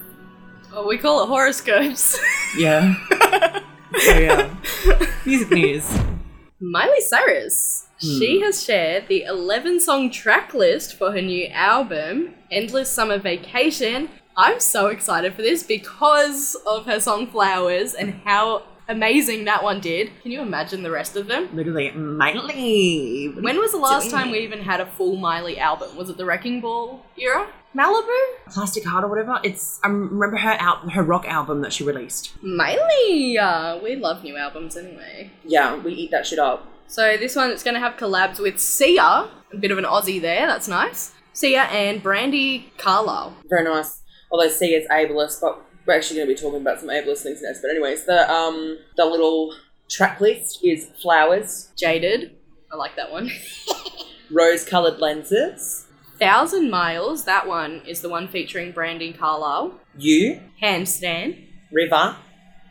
Oh, 0.78 0.86
we 0.86 0.98
call 0.98 1.22
it 1.22 1.28
horoscopes. 1.28 2.20
yeah. 2.58 2.94
so, 3.98 4.18
yeah. 4.18 4.54
Music 5.24 5.50
news. 5.50 5.98
Miley 6.60 7.00
Cyrus. 7.00 7.86
She 7.98 8.42
has 8.42 8.62
shared 8.62 9.08
the 9.08 9.22
11 9.22 9.80
song 9.80 10.10
track 10.10 10.52
list 10.52 10.94
for 10.98 11.12
her 11.12 11.22
new 11.22 11.46
album, 11.46 12.34
Endless 12.50 12.92
Summer 12.92 13.16
Vacation. 13.16 14.10
I'm 14.36 14.60
so 14.60 14.88
excited 14.88 15.32
for 15.34 15.40
this 15.40 15.62
because 15.62 16.54
of 16.66 16.84
her 16.84 17.00
song 17.00 17.26
Flowers 17.28 17.94
and 17.94 18.20
how 18.26 18.64
amazing 18.88 19.44
that 19.44 19.62
one 19.62 19.80
did. 19.80 20.10
Can 20.22 20.30
you 20.30 20.40
imagine 20.42 20.82
the 20.82 20.90
rest 20.90 21.16
of 21.16 21.26
them? 21.26 21.48
Literally, 21.54 21.90
Miley. 21.92 23.32
When 23.34 23.58
was 23.58 23.72
the 23.72 23.78
last 23.78 24.10
time 24.10 24.30
we 24.30 24.38
even 24.38 24.60
had 24.60 24.80
a 24.80 24.86
full 24.86 25.16
Miley 25.16 25.58
album? 25.58 25.96
Was 25.96 26.10
it 26.10 26.16
the 26.16 26.24
Wrecking 26.24 26.60
Ball 26.60 27.04
era? 27.16 27.48
Malibu? 27.76 28.16
Plastic 28.48 28.84
Heart 28.86 29.04
or 29.04 29.08
whatever? 29.08 29.38
It's 29.42 29.78
I 29.84 29.88
remember 29.88 30.38
her 30.38 30.56
out 30.58 30.90
her 30.92 31.02
rock 31.02 31.26
album 31.26 31.60
that 31.60 31.72
she 31.72 31.84
released. 31.84 32.32
Miley! 32.42 33.36
Uh, 33.36 33.78
we 33.82 33.96
love 33.96 34.24
new 34.24 34.36
albums 34.36 34.76
anyway. 34.76 35.30
Yeah, 35.44 35.76
we 35.76 35.92
eat 35.92 36.10
that 36.10 36.26
shit 36.26 36.38
up. 36.38 36.66
So 36.86 37.16
this 37.16 37.36
one 37.36 37.50
it's 37.50 37.62
going 37.62 37.74
to 37.74 37.80
have 37.80 37.96
collabs 37.96 38.38
with 38.38 38.58
Sia, 38.58 39.02
a 39.02 39.56
bit 39.58 39.70
of 39.70 39.78
an 39.78 39.84
Aussie 39.84 40.20
there, 40.20 40.46
that's 40.46 40.68
nice. 40.68 41.12
Sia 41.32 41.64
and 41.64 42.02
Brandi 42.02 42.64
Carlile. 42.78 43.36
Very 43.48 43.64
nice. 43.64 44.02
Although 44.30 44.48
Sia 44.48 44.78
is 44.78 44.88
ableist, 44.88 45.40
but 45.40 45.60
we're 45.86 45.94
actually 45.94 46.16
going 46.16 46.28
to 46.28 46.34
be 46.34 46.40
talking 46.40 46.60
about 46.60 46.80
some 46.80 46.88
ableist 46.88 47.22
things 47.22 47.40
next. 47.42 47.60
But 47.62 47.70
anyways, 47.70 48.04
the 48.06 48.30
um 48.30 48.78
the 48.96 49.04
little 49.04 49.54
track 49.88 50.20
list 50.20 50.60
is 50.64 50.90
flowers, 51.00 51.70
Jaded. 51.76 52.36
I 52.72 52.76
like 52.76 52.96
that 52.96 53.10
one. 53.12 53.30
rose-colored 54.30 54.98
lenses, 54.98 55.86
Thousand 56.18 56.70
Miles. 56.70 57.24
That 57.24 57.46
one 57.46 57.82
is 57.86 58.00
the 58.00 58.08
one 58.08 58.28
featuring 58.28 58.72
Brandon 58.72 59.12
Carlile. 59.12 59.78
you, 59.96 60.40
Handstand. 60.62 61.46
river, 61.70 62.16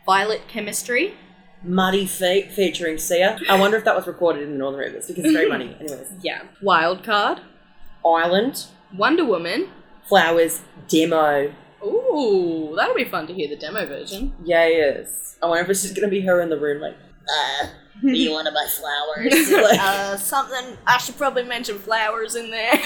Violet 0.04 0.42
Chemistry. 0.48 1.14
muddy 1.62 2.06
feet 2.06 2.52
featuring 2.52 2.98
Sia. 2.98 3.38
I 3.48 3.58
wonder 3.58 3.76
if 3.78 3.84
that 3.84 3.96
was 3.96 4.06
recorded 4.06 4.42
in 4.42 4.52
the 4.52 4.58
Northern 4.58 4.80
Rivers 4.80 5.06
because 5.06 5.24
it's 5.24 5.32
very 5.34 5.48
muddy. 5.48 5.74
Anyways, 5.80 6.12
Yeah. 6.22 6.42
Wild 6.62 7.02
Card. 7.02 7.40
island, 8.04 8.66
Wonder 8.94 9.24
Woman. 9.24 9.68
flowers, 10.06 10.60
demo. 10.88 11.52
Ooh, 12.16 12.74
that'll 12.76 12.94
be 12.94 13.04
fun 13.04 13.26
to 13.26 13.34
hear 13.34 13.48
the 13.48 13.56
demo 13.56 13.86
version. 13.86 14.34
Yeah, 14.44 14.66
yes. 14.66 15.36
I 15.42 15.46
wonder 15.46 15.64
if 15.64 15.70
it's 15.70 15.82
just 15.82 15.94
going 15.94 16.08
to 16.08 16.10
be 16.10 16.20
her 16.22 16.40
in 16.40 16.48
the 16.48 16.58
room 16.58 16.80
like, 16.80 16.94
uh, 17.28 17.66
do 18.02 18.12
you 18.16 18.30
want 18.32 18.46
to 18.46 18.52
buy 18.52 18.66
flowers? 18.68 19.50
Like- 19.70 19.80
uh, 19.80 20.16
something 20.16 20.76
I 20.86 20.98
should 20.98 21.16
probably 21.16 21.44
mention 21.44 21.78
flowers 21.78 22.34
in 22.34 22.50
there. 22.50 22.80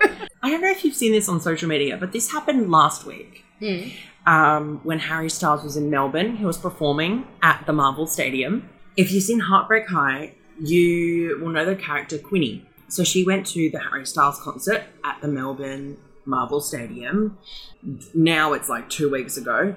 I 0.42 0.50
don't 0.50 0.60
know 0.62 0.70
if 0.70 0.84
you've 0.84 0.94
seen 0.94 1.12
this 1.12 1.28
on 1.28 1.40
social 1.40 1.68
media, 1.68 1.96
but 1.96 2.12
this 2.12 2.30
happened 2.30 2.70
last 2.70 3.04
week. 3.04 3.44
Hmm. 3.58 3.88
Um, 4.26 4.80
when 4.82 4.98
Harry 4.98 5.30
Styles 5.30 5.62
was 5.62 5.76
in 5.76 5.90
Melbourne, 5.90 6.36
he 6.36 6.44
was 6.44 6.56
performing 6.58 7.26
at 7.42 7.64
the 7.66 7.72
Marvel 7.72 8.06
Stadium. 8.06 8.68
If 8.96 9.12
you've 9.12 9.22
seen 9.24 9.40
Heartbreak 9.40 9.88
High, 9.88 10.34
you 10.62 11.38
will 11.40 11.50
know 11.50 11.64
the 11.64 11.76
character 11.76 12.18
Quinni. 12.18 12.62
So 12.88 13.04
she 13.04 13.24
went 13.24 13.46
to 13.48 13.70
the 13.70 13.78
Harry 13.78 14.04
Styles 14.06 14.40
concert 14.40 14.84
at 15.04 15.20
the 15.20 15.28
Melbourne 15.28 15.96
Marvel 16.24 16.60
Stadium. 16.60 17.38
Now 18.14 18.52
it's 18.52 18.68
like 18.68 18.88
two 18.88 19.10
weeks 19.10 19.36
ago. 19.36 19.74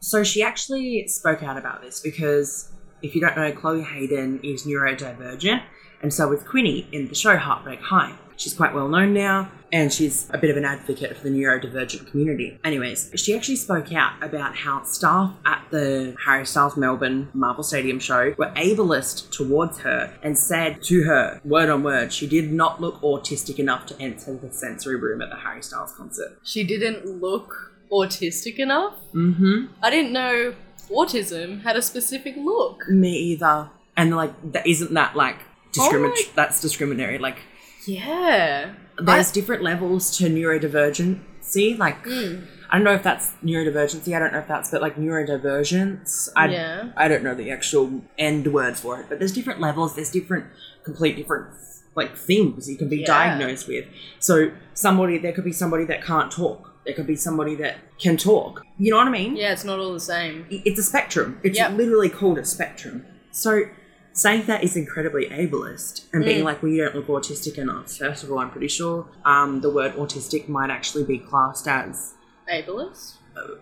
So 0.00 0.24
she 0.24 0.42
actually 0.42 1.06
spoke 1.08 1.42
out 1.42 1.58
about 1.58 1.82
this 1.82 2.00
because 2.00 2.72
if 3.02 3.14
you 3.14 3.20
don't 3.20 3.36
know, 3.36 3.52
Chloe 3.52 3.82
Hayden 3.82 4.40
is 4.42 4.64
neurodivergent, 4.64 5.62
and 6.02 6.12
so 6.12 6.32
is 6.32 6.42
Quinni 6.42 6.90
in 6.92 7.08
the 7.08 7.14
show 7.14 7.36
Heartbreak 7.36 7.80
High. 7.80 8.14
She's 8.36 8.54
quite 8.54 8.72
well 8.72 8.88
known 8.88 9.12
now, 9.12 9.50
and 9.70 9.92
she's 9.92 10.26
a 10.30 10.38
bit 10.38 10.48
of 10.48 10.56
an 10.56 10.64
advocate 10.64 11.14
for 11.14 11.24
the 11.24 11.28
neurodivergent 11.28 12.10
community. 12.10 12.58
Anyways, 12.64 13.12
she 13.14 13.36
actually 13.36 13.56
spoke 13.56 13.92
out 13.92 14.14
about 14.22 14.56
how 14.56 14.82
staff 14.84 15.34
at 15.44 15.62
the 15.70 16.16
Harry 16.24 16.46
Styles 16.46 16.74
Melbourne 16.74 17.28
Marvel 17.34 17.62
Stadium 17.62 17.98
show 17.98 18.34
were 18.38 18.50
ableist 18.56 19.30
towards 19.30 19.80
her 19.80 20.18
and 20.22 20.38
said 20.38 20.82
to 20.84 21.02
her, 21.02 21.38
word 21.44 21.68
on 21.68 21.82
word, 21.82 22.14
she 22.14 22.26
did 22.26 22.50
not 22.50 22.80
look 22.80 22.98
autistic 23.02 23.58
enough 23.58 23.84
to 23.86 24.00
enter 24.00 24.34
the 24.34 24.50
sensory 24.50 24.96
room 24.96 25.20
at 25.20 25.28
the 25.28 25.36
Harry 25.36 25.62
Styles 25.62 25.92
concert. 25.92 26.38
She 26.42 26.64
didn't 26.64 27.20
look 27.20 27.74
autistic 27.92 28.58
enough. 28.58 28.94
Mm-hmm. 29.14 29.66
I 29.82 29.90
didn't 29.90 30.12
know 30.12 30.54
autism 30.90 31.62
had 31.62 31.76
a 31.76 31.82
specific 31.82 32.34
look. 32.36 32.88
Me 32.88 33.12
either. 33.12 33.70
And 33.96 34.14
like, 34.16 34.32
that 34.52 34.66
isn't 34.66 34.92
that 34.94 35.16
like 35.16 35.38
discriminatory? 35.72 36.24
Oh 36.28 36.32
That's 36.34 36.60
discriminatory. 36.60 37.18
Like, 37.18 37.38
Yeah. 37.86 38.72
there's 38.98 39.30
different 39.32 39.62
levels 39.62 40.16
to 40.18 40.24
neurodivergency. 40.28 41.78
Like, 41.78 42.04
Mm. 42.04 42.46
I 42.72 42.76
don't 42.76 42.84
know 42.84 42.92
if 42.94 43.02
that's 43.02 43.32
neurodivergency. 43.44 44.14
I 44.14 44.20
don't 44.20 44.32
know 44.32 44.38
if 44.38 44.46
that's, 44.48 44.70
but 44.70 44.80
like 44.80 44.96
neurodivergence. 44.96 46.28
I, 46.36 46.48
Yeah. 46.48 46.88
I 46.96 47.08
don't 47.08 47.22
know 47.24 47.34
the 47.34 47.50
actual 47.50 48.02
end 48.18 48.52
word 48.52 48.76
for 48.76 49.00
it, 49.00 49.06
but 49.08 49.18
there's 49.18 49.32
different 49.32 49.60
levels. 49.60 49.94
There's 49.96 50.10
different, 50.10 50.46
complete 50.84 51.16
different 51.16 51.48
like 51.96 52.16
things 52.16 52.70
you 52.70 52.76
can 52.76 52.88
be 52.88 52.98
Yeah. 52.98 53.06
diagnosed 53.06 53.66
with. 53.66 53.84
So 54.20 54.52
somebody, 54.74 55.18
there 55.18 55.32
could 55.32 55.44
be 55.44 55.52
somebody 55.52 55.84
that 55.86 56.04
can't 56.04 56.30
talk. 56.30 56.69
There 56.84 56.94
could 56.94 57.06
be 57.06 57.16
somebody 57.16 57.54
that 57.56 57.76
can 57.98 58.16
talk. 58.16 58.64
You 58.78 58.90
know 58.90 58.96
what 58.96 59.08
I 59.08 59.10
mean? 59.10 59.36
Yeah, 59.36 59.52
it's 59.52 59.64
not 59.64 59.78
all 59.78 59.92
the 59.92 60.00
same. 60.00 60.46
It's 60.50 60.78
a 60.78 60.82
spectrum. 60.82 61.38
It's 61.42 61.58
Yep. 61.58 61.72
literally 61.76 62.08
called 62.08 62.38
a 62.38 62.44
spectrum. 62.44 63.04
So 63.30 63.62
saying 64.12 64.44
that 64.46 64.64
is 64.64 64.76
incredibly 64.76 65.26
ableist 65.26 66.06
and 66.12 66.24
being 66.24 66.40
Mm. 66.40 66.44
like, 66.44 66.62
well, 66.62 66.72
you 66.72 66.82
don't 66.82 66.96
look 66.96 67.06
autistic 67.08 67.58
enough. 67.58 67.96
First 67.96 68.24
of 68.24 68.32
all, 68.32 68.38
I'm 68.38 68.50
pretty 68.50 68.68
sure 68.68 69.06
um, 69.24 69.60
the 69.60 69.70
word 69.70 69.94
autistic 69.96 70.48
might 70.48 70.70
actually 70.70 71.04
be 71.04 71.18
classed 71.18 71.68
as 71.68 72.14
Ableist? 72.52 73.14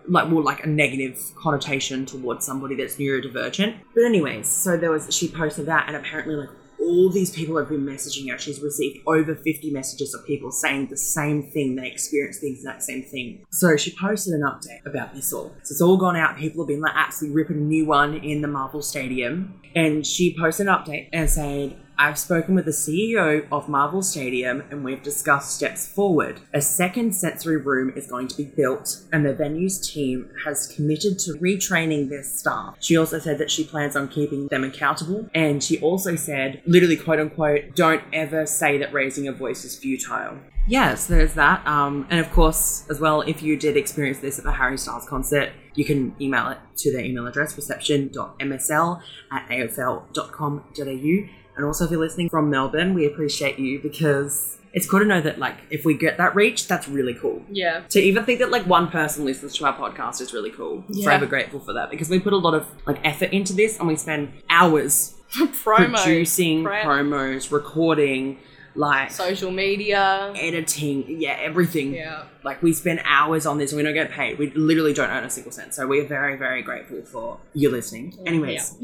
like 0.09 0.27
more 0.27 0.41
like 0.41 0.63
a 0.65 0.67
negative 0.67 1.17
connotation 1.35 2.05
towards 2.05 2.45
somebody 2.45 2.75
that's 2.75 2.95
neurodivergent. 2.95 3.75
But 3.95 4.03
anyways, 4.05 4.47
so 4.47 4.75
there 4.75 4.91
was 4.91 5.13
she 5.15 5.27
posted 5.29 5.67
that 5.67 5.85
and 5.87 5.95
apparently 5.95 6.35
like 6.35 6.49
all 6.89 7.09
these 7.09 7.29
people 7.29 7.57
have 7.57 7.69
been 7.69 7.85
messaging 7.85 8.31
her. 8.31 8.37
She's 8.37 8.59
received 8.59 8.99
over 9.05 9.35
50 9.35 9.71
messages 9.71 10.13
of 10.13 10.25
people 10.25 10.51
saying 10.51 10.87
the 10.87 10.97
same 10.97 11.43
thing. 11.43 11.75
They 11.75 11.87
experienced 11.87 12.41
the 12.41 12.51
exact 12.51 12.83
same 12.83 13.03
thing. 13.03 13.45
So 13.51 13.77
she 13.77 13.95
posted 13.95 14.33
an 14.33 14.41
update 14.41 14.85
about 14.85 15.13
this 15.13 15.31
all. 15.31 15.55
So 15.63 15.71
it's 15.71 15.81
all 15.81 15.97
gone 15.97 16.15
out. 16.15 16.37
People 16.37 16.63
have 16.63 16.67
been 16.67 16.81
like 16.81 16.93
absolutely 16.95 17.35
ripping 17.35 17.57
a 17.57 17.61
new 17.61 17.85
one 17.85 18.15
in 18.15 18.41
the 18.41 18.47
Marvel 18.47 18.81
Stadium. 18.81 19.61
And 19.75 20.05
she 20.05 20.35
posted 20.37 20.67
an 20.67 20.73
update 20.73 21.09
and 21.13 21.29
said, 21.29 21.77
I've 22.01 22.17
spoken 22.17 22.55
with 22.55 22.63
the 22.63 22.71
CEO 22.71 23.45
of 23.51 23.67
Marvel 23.67 24.01
Stadium 24.01 24.63
and 24.71 24.85
we've 24.85 25.03
discussed 25.03 25.53
steps 25.53 25.85
forward. 25.85 26.39
A 26.53 26.61
second 26.61 27.13
sensory 27.13 27.57
room 27.57 27.91
is 27.93 28.07
going 28.07 28.29
to 28.29 28.37
be 28.37 28.45
built, 28.45 29.03
and 29.11 29.25
the 29.25 29.33
venue's 29.33 29.85
team 29.85 30.29
has 30.45 30.67
committed 30.73 31.19
to 31.19 31.33
retraining 31.33 32.07
their 32.07 32.23
staff. 32.23 32.77
She 32.79 32.95
also 32.95 33.19
said 33.19 33.37
that 33.39 33.51
she 33.51 33.65
plans 33.65 33.97
on 33.97 34.07
keeping 34.07 34.47
them 34.47 34.63
accountable, 34.63 35.29
and 35.35 35.61
she 35.61 35.77
also 35.81 36.15
said, 36.15 36.61
literally, 36.65 36.95
quote 36.95 37.19
unquote, 37.19 37.75
don't 37.75 38.03
ever 38.13 38.45
say 38.45 38.77
that 38.77 38.93
raising 38.93 39.27
a 39.27 39.33
voice 39.33 39.65
is 39.65 39.77
futile. 39.77 40.37
Yes, 40.67 41.07
there's 41.07 41.33
that. 41.33 41.65
Um, 41.67 42.07
and 42.09 42.19
of 42.19 42.31
course, 42.31 42.85
as 42.89 42.99
well, 42.99 43.21
if 43.21 43.41
you 43.41 43.57
did 43.57 43.75
experience 43.75 44.19
this 44.19 44.37
at 44.37 44.45
the 44.45 44.53
Harry 44.53 44.77
Styles 44.77 45.05
concert, 45.05 45.51
you 45.73 45.83
can 45.83 46.15
email 46.21 46.47
it 46.49 46.59
to 46.77 46.91
their 46.91 47.03
email 47.03 47.25
address, 47.25 47.55
reception.msl 47.55 49.01
at 49.31 49.49
afl.com.au. 49.49 51.29
And 51.59 51.65
also, 51.67 51.83
if 51.83 51.91
you're 51.91 51.99
listening 51.99 52.29
from 52.29 52.49
Melbourne, 52.49 52.93
we 52.93 53.05
appreciate 53.05 53.59
you 53.59 53.79
because 53.79 54.57
it's 54.71 54.89
cool 54.89 54.99
to 54.99 55.05
know 55.05 55.19
that, 55.19 55.39
like, 55.39 55.57
if 55.69 55.83
we 55.83 55.93
get 55.93 56.17
that 56.17 56.33
reach, 56.35 56.67
that's 56.67 56.87
really 56.87 57.13
cool. 57.13 57.43
Yeah. 57.51 57.81
To 57.89 57.99
even 57.99 58.23
think 58.23 58.39
that, 58.39 58.49
like, 58.49 58.65
one 58.65 58.89
person 58.89 59.25
listens 59.25 59.55
to 59.57 59.65
our 59.65 59.75
podcast 59.75 60.21
is 60.21 60.31
really 60.33 60.51
cool. 60.51 60.85
Yeah. 60.87 61.03
Forever 61.03 61.25
grateful 61.25 61.59
for 61.59 61.73
that 61.73 61.89
because 61.89 62.09
we 62.09 62.17
put 62.17 62.31
a 62.31 62.37
lot 62.37 62.53
of, 62.53 62.65
like, 62.87 63.05
effort 63.05 63.31
into 63.33 63.51
this 63.51 63.77
and 63.77 63.89
we 63.89 63.97
spend 63.97 64.31
hours 64.49 65.15
Promo. 65.33 66.01
producing 66.01 66.63
Pro- 66.63 66.81
promos, 66.83 67.51
recording, 67.51 68.39
like, 68.75 69.11
Social 69.11 69.51
media. 69.51 70.33
editing, 70.35 71.05
yeah, 71.21 71.37
everything. 71.39 71.93
Yeah. 71.93 72.23
Like 72.43 72.61
we 72.63 72.73
spend 72.73 73.01
hours 73.05 73.45
on 73.45 73.57
this 73.57 73.71
and 73.71 73.77
we 73.77 73.83
don't 73.83 73.93
get 73.93 74.11
paid. 74.11 74.37
We 74.39 74.51
literally 74.51 74.93
don't 74.93 75.09
earn 75.09 75.23
a 75.23 75.29
single 75.29 75.51
cent. 75.51 75.73
So 75.73 75.85
we 75.87 75.99
are 75.99 76.05
very, 76.07 76.35
very 76.37 76.61
grateful 76.61 77.01
for 77.03 77.39
you 77.53 77.69
listening. 77.69 78.11
Mm, 78.13 78.27
Anyways, 78.27 78.75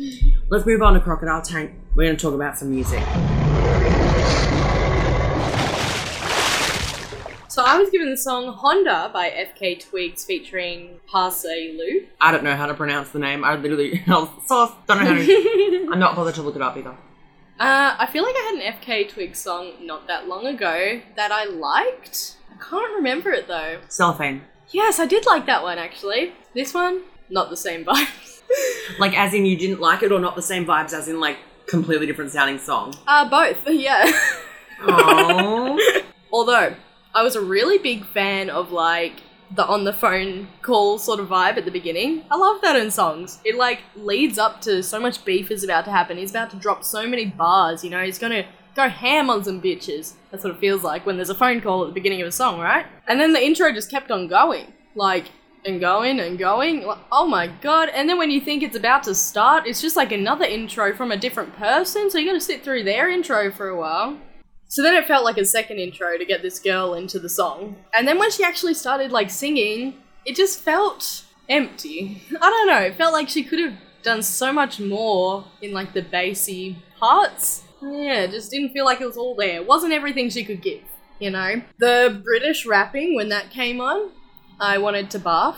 let's 0.50 0.65
move 0.65 0.82
on 0.82 0.93
to 0.95 1.00
Crocodile 1.00 1.41
Tank. 1.41 1.71
We're 1.95 2.06
going 2.06 2.17
to 2.17 2.21
talk 2.21 2.34
about 2.34 2.58
some 2.58 2.71
music. 2.71 3.04
So 7.48 7.63
I 7.63 7.78
was 7.78 7.89
given 7.89 8.10
the 8.10 8.17
song 8.17 8.52
Honda 8.52 9.10
by 9.13 9.30
FK 9.30 9.80
Twigs 9.80 10.26
featuring 10.26 11.00
Pa 11.08 11.30
Salieu. 11.30 12.06
I 12.19 12.32
don't 12.34 12.43
know 12.43 12.54
how 12.58 12.65
to 12.65 12.74
pronounce 12.74 13.12
the 13.12 13.19
name. 13.19 13.45
I 13.45 13.56
literally 13.56 14.04
so 14.06 14.30
I 14.50 14.74
don't 14.88 15.00
know 15.00 15.06
how 15.06 15.13
to. 15.15 15.88
I'm 15.93 16.00
not 16.00 16.17
bothered 16.17 16.36
to 16.36 16.41
look 16.41 16.58
it 16.58 16.62
up 16.62 16.76
either. 16.76 16.98
Uh, 17.60 17.96
I 17.98 18.06
feel 18.12 18.24
like 18.24 18.36
I 18.36 18.52
had 18.54 18.56
an 18.65 18.80
FK 18.82 19.10
Twig 19.10 19.36
song 19.36 19.74
not 19.82 20.08
that 20.08 20.28
long 20.28 20.46
ago 20.46 21.02
that 21.15 21.32
I 21.32 21.46
liked. 21.46 22.36
I 22.52 22.62
can't 22.62 22.94
remember 22.96 23.32
it 23.32 23.48
though. 23.48 23.80
Cellophane. 23.88 24.41
Yes, 24.72 25.00
I 25.00 25.06
did 25.06 25.26
like 25.26 25.46
that 25.46 25.63
one 25.63 25.78
actually. 25.78 26.34
This 26.54 26.74
one, 26.74 27.04
not 27.30 27.50
the 27.50 27.58
same 27.58 27.86
vibes. 27.86 28.32
Like 29.00 29.18
as 29.18 29.34
in 29.34 29.46
you 29.48 29.58
didn't 29.58 29.80
like 29.82 30.04
it 30.04 30.12
or 30.12 30.20
not 30.20 30.36
the 30.36 30.41
same 30.41 30.65
vibes 30.68 30.94
as 30.94 31.08
in 31.08 31.20
like 31.20 31.38
completely 31.65 32.06
different 32.06 32.30
sounding 32.30 32.60
song. 32.60 32.94
uh, 33.08 33.28
both, 33.28 33.58
yeah. 33.68 34.06
Oh. 34.82 35.80
Although, 36.32 36.76
I 37.13 37.24
was 37.24 37.36
a 37.36 37.41
really 37.41 37.80
big 37.80 38.06
fan 38.06 38.52
of 38.52 38.72
like 38.72 39.22
the 39.51 39.65
on 39.65 39.84
the 39.84 39.93
phone 39.93 40.47
call 40.62 40.97
sort 40.97 41.19
of 41.19 41.27
vibe 41.27 41.58
at 41.58 41.65
the 41.65 41.71
beginning. 41.71 42.23
I 42.31 42.38
love 42.38 42.62
that 42.62 42.75
in 42.75 42.91
songs. 42.91 43.39
It 43.45 43.55
like 43.55 43.79
leads 43.95 44.38
up 44.38 44.62
to 44.62 44.81
so 44.81 44.99
much 44.99 45.23
beef 45.25 45.51
is 45.51 45.63
about 45.63 45.86
to 45.86 45.91
happen. 45.91 46.17
He's 46.17 46.31
about 46.31 46.49
to 46.51 46.58
drop 46.58 46.84
so 46.84 47.08
many 47.08 47.25
bars, 47.25 47.84
you 47.84 47.89
know, 47.89 48.03
he's 48.03 48.19
gonna 48.19 48.45
go 48.75 48.89
ham 48.89 49.29
on 49.29 49.43
some 49.43 49.62
bitches. 49.62 50.13
That's 50.31 50.43
what 50.43 50.53
it 50.53 50.60
feels 50.60 50.84
like 50.84 51.05
when 51.05 51.15
there's 51.15 51.29
a 51.29 51.36
phone 51.36 51.62
call 51.62 51.84
at 51.84 51.88
the 51.88 51.93
beginning 51.93 52.21
of 52.21 52.27
a 52.27 52.31
song, 52.31 52.60
right? 52.60 52.86
And 53.08 53.19
then 53.19 53.34
the 53.34 53.43
intro 53.43 53.71
just 53.71 53.89
kept 53.89 54.12
on 54.12 54.27
going. 54.27 54.73
Like 54.95 55.25
and 55.65 55.79
going 55.79 56.19
and 56.19 56.38
going. 56.38 56.86
Like, 56.86 56.99
oh 57.12 57.25
my 57.25 57.47
god. 57.47 57.89
And 57.89 58.08
then 58.08 58.17
when 58.17 58.31
you 58.31 58.39
think 58.39 58.63
it's 58.63 58.75
about 58.75 59.03
to 59.03 59.15
start, 59.15 59.65
it's 59.65 59.81
just 59.81 59.95
like 59.95 60.12
another 60.12 60.45
intro 60.45 60.93
from 60.95 61.12
a 61.12 61.17
different 61.17 61.55
person. 61.55 62.10
So 62.10 62.17
you 62.17 62.27
gotta 62.27 62.41
sit 62.41 62.63
through 62.63 62.84
their 62.84 63.10
intro 63.10 63.51
for 63.51 63.69
a 63.69 63.77
while. 63.77 64.17
So 64.76 64.84
then 64.84 64.94
it 64.94 65.08
felt 65.08 65.24
like 65.24 65.38
a 65.38 65.46
second 65.46 65.80
intro 65.80 66.18
to 66.18 66.26
get 66.26 66.42
this 66.42 66.60
girl 66.60 66.96
into 66.96 67.18
the 67.18 67.30
song. 67.30 67.78
And 67.94 68.06
then 68.06 68.20
when 68.20 68.30
she 68.30 68.44
actually 68.44 68.74
started 68.74 69.10
like 69.10 69.30
singing, 69.30 69.94
it 70.26 70.36
just 70.36 70.60
felt 70.60 71.24
empty. 71.48 72.22
I 72.42 72.50
don't 72.50 72.68
know, 72.68 72.82
it 72.82 72.98
felt 72.98 73.14
like 73.14 73.30
she 73.30 73.42
could 73.42 73.60
have 73.60 73.76
done 74.04 74.22
so 74.22 74.52
much 74.52 74.82
more 74.82 75.46
in 75.62 75.72
like 75.72 75.94
the 75.94 76.02
bassy 76.02 76.76
parts. 77.00 77.64
Yeah, 77.82 78.24
it 78.24 78.32
just 78.32 78.52
didn't 78.52 78.74
feel 78.74 78.84
like 78.84 79.00
it 79.00 79.06
was 79.06 79.16
all 79.16 79.34
there. 79.34 79.56
It 79.62 79.66
wasn't 79.66 79.94
everything 79.94 80.30
she 80.30 80.44
could 80.44 80.62
give, 80.62 80.84
you 81.20 81.32
know? 81.32 81.62
The 81.78 82.22
British 82.22 82.66
rapping 82.66 83.16
when 83.16 83.30
that 83.30 83.52
came 83.52 83.80
on, 83.80 84.12
I 84.60 84.78
wanted 84.80 85.10
to 85.12 85.20
barf. 85.20 85.56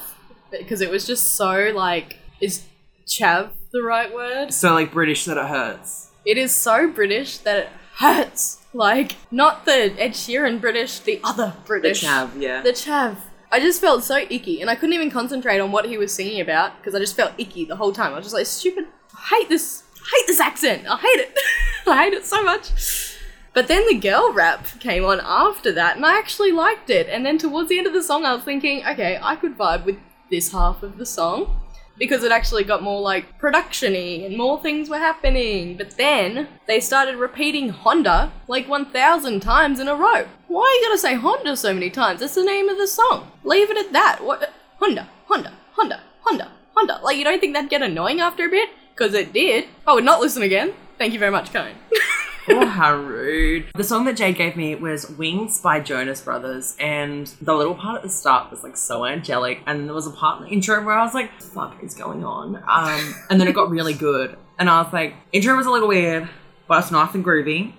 because 0.52 0.80
it 0.80 0.92
was 0.92 1.08
just 1.08 1.36
so 1.36 1.72
like 1.74 2.18
is 2.40 2.66
chav 3.08 3.50
the 3.74 3.82
right 3.82 4.14
word? 4.14 4.54
So 4.54 4.76
like 4.76 4.92
British 4.92 5.26
that 5.26 5.38
it 5.38 5.46
hurts. 5.48 6.12
It 6.24 6.38
is 6.38 6.54
so 6.54 6.88
British 6.88 7.40
that 7.40 7.58
it 7.58 7.70
hurts. 7.98 8.64
Like 8.78 9.16
not 9.32 9.66
the 9.66 9.96
Ed 9.98 10.12
Sheeran 10.12 10.62
British, 10.62 11.00
the 11.00 11.20
other 11.24 11.56
British. 11.66 12.02
The 12.02 12.08
chav, 12.08 12.30
yeah. 12.40 12.62
The 12.62 12.70
chav. 12.70 13.18
I 13.52 13.60
just 13.60 13.82
felt 13.82 14.04
so 14.04 14.18
icky, 14.30 14.62
and 14.62 14.70
I 14.70 14.76
couldn't 14.76 14.94
even 14.94 15.10
concentrate 15.10 15.60
on 15.60 15.72
what 15.72 15.86
he 15.86 15.98
was 15.98 16.14
singing 16.14 16.42
about 16.42 16.78
because 16.78 16.94
I 16.94 17.00
just 17.00 17.16
felt 17.16 17.32
icky 17.40 17.66
the 17.66 17.78
whole 17.78 17.92
time. 17.92 18.14
I 18.14 18.18
was 18.18 18.26
just 18.26 18.36
like, 18.36 18.46
stupid. 18.46 18.86
I 19.16 19.36
hate 19.36 19.50
this. 19.50 19.84
I 19.96 20.18
hate 20.18 20.28
this 20.28 20.40
accent. 20.40 20.86
I 20.88 20.98
hate 20.98 21.20
it. 21.20 21.40
I 21.88 22.04
hate 22.04 22.14
it 22.14 22.26
so 22.28 22.44
much. 22.44 23.18
But 23.54 23.68
then 23.68 23.88
the 23.88 23.98
girl 23.98 24.32
rap 24.32 24.68
came 24.80 25.04
on 25.04 25.22
after 25.24 25.72
that, 25.72 25.96
and 25.96 26.06
I 26.06 26.20
actually 26.20 26.52
liked 26.52 26.92
it. 26.92 27.08
And 27.10 27.26
then 27.26 27.40
towards 27.40 27.70
the 27.70 27.80
end 27.80 27.88
of 27.88 27.94
the 27.94 28.04
song, 28.04 28.26
I 28.26 28.36
was 28.36 28.44
thinking, 28.44 28.86
okay, 28.86 29.18
I 29.20 29.38
could 29.38 29.58
vibe 29.58 29.86
with 29.86 29.98
this 30.30 30.52
half 30.52 30.84
of 30.84 31.00
the 31.00 31.06
song 31.06 31.60
because 31.98 32.24
it 32.24 32.32
actually 32.32 32.64
got 32.64 32.84
more 32.84 33.02
like 33.02 33.38
production-y 33.38 34.26
and 34.26 34.38
more 34.38 34.62
things 34.62 34.90
were 34.90 34.98
happening. 34.98 35.78
But 35.78 35.98
then 35.98 36.48
they 36.68 36.80
started 36.80 37.16
repeating 37.18 37.70
Honda 37.70 38.32
like 38.48 38.68
1,000 38.68 39.40
times 39.40 39.80
in 39.80 39.88
a 39.88 39.96
row. 39.96 40.28
Why 40.48 40.62
are 40.62 40.74
you 40.80 40.88
gonna 40.88 40.98
say 40.98 41.16
Honda 41.16 41.58
so 41.58 41.74
many 41.74 41.90
times? 41.90 42.20
That's 42.20 42.36
the 42.36 42.44
name 42.44 42.70
of 42.70 42.78
the 42.78 42.88
song. 42.88 43.32
Leave 43.44 43.70
it 43.72 43.78
at 43.78 43.94
that. 43.94 44.24
What? 44.24 44.54
Honda, 44.80 45.08
Honda, 45.26 45.54
Honda, 45.74 46.02
Honda, 46.22 46.52
Honda. 46.76 47.00
Like 47.04 47.18
you 47.18 47.24
don't 47.24 47.40
think 47.40 47.54
that'd 47.54 47.70
get 47.70 47.82
annoying 47.82 48.20
after 48.20 48.46
a 48.46 48.50
bit? 48.50 48.70
Because 48.94 49.14
it 49.14 49.34
did. 49.34 49.66
Oh, 49.86 49.92
I 49.92 49.96
would 49.96 50.04
not 50.04 50.22
listen 50.22 50.44
again. 50.44 50.74
Thank 50.98 51.14
you 51.14 51.20
very 51.20 51.32
much, 51.32 51.54
Cone. 51.54 51.76
Oh, 52.50 52.66
how 52.66 52.96
rude. 52.96 53.66
The 53.76 53.84
song 53.84 54.06
that 54.06 54.16
Jade 54.18 54.36
gave 54.38 54.56
me 54.56 54.74
was 54.76 55.10
Wings 55.10 55.60
by 55.60 55.80
Jonas 55.80 56.22
Brothers, 56.22 56.76
and 56.80 57.28
the 57.42 57.54
little 57.54 57.76
part 57.76 57.98
at 57.98 58.04
the 58.04 58.10
start 58.10 58.50
was 58.52 58.64
like 58.64 58.78
so 58.78 59.06
angelic, 59.06 59.60
and 59.68 59.88
there 59.88 59.94
was 59.94 60.08
a 60.08 60.12
part 60.12 60.40
in 60.42 60.46
the 60.48 60.54
intro 60.54 60.84
where 60.84 60.96
I 60.98 61.04
was 61.04 61.14
like, 61.14 61.42
fuck 61.42 61.84
is 61.84 61.94
going 61.94 62.24
on? 62.24 62.56
Um, 62.68 63.16
and 63.30 63.40
then 63.42 63.48
it 63.48 63.54
got 63.54 63.70
really 63.70 63.94
good, 63.94 64.38
and 64.60 64.70
I 64.70 64.82
was 64.82 64.94
like, 64.94 65.14
intro 65.34 65.56
was 65.56 65.66
a 65.66 65.72
little 65.72 65.90
weird, 65.90 66.30
but 66.68 66.82
it's 66.84 66.92
nice 66.92 67.14
and 67.14 67.24
groovy. 67.26 67.74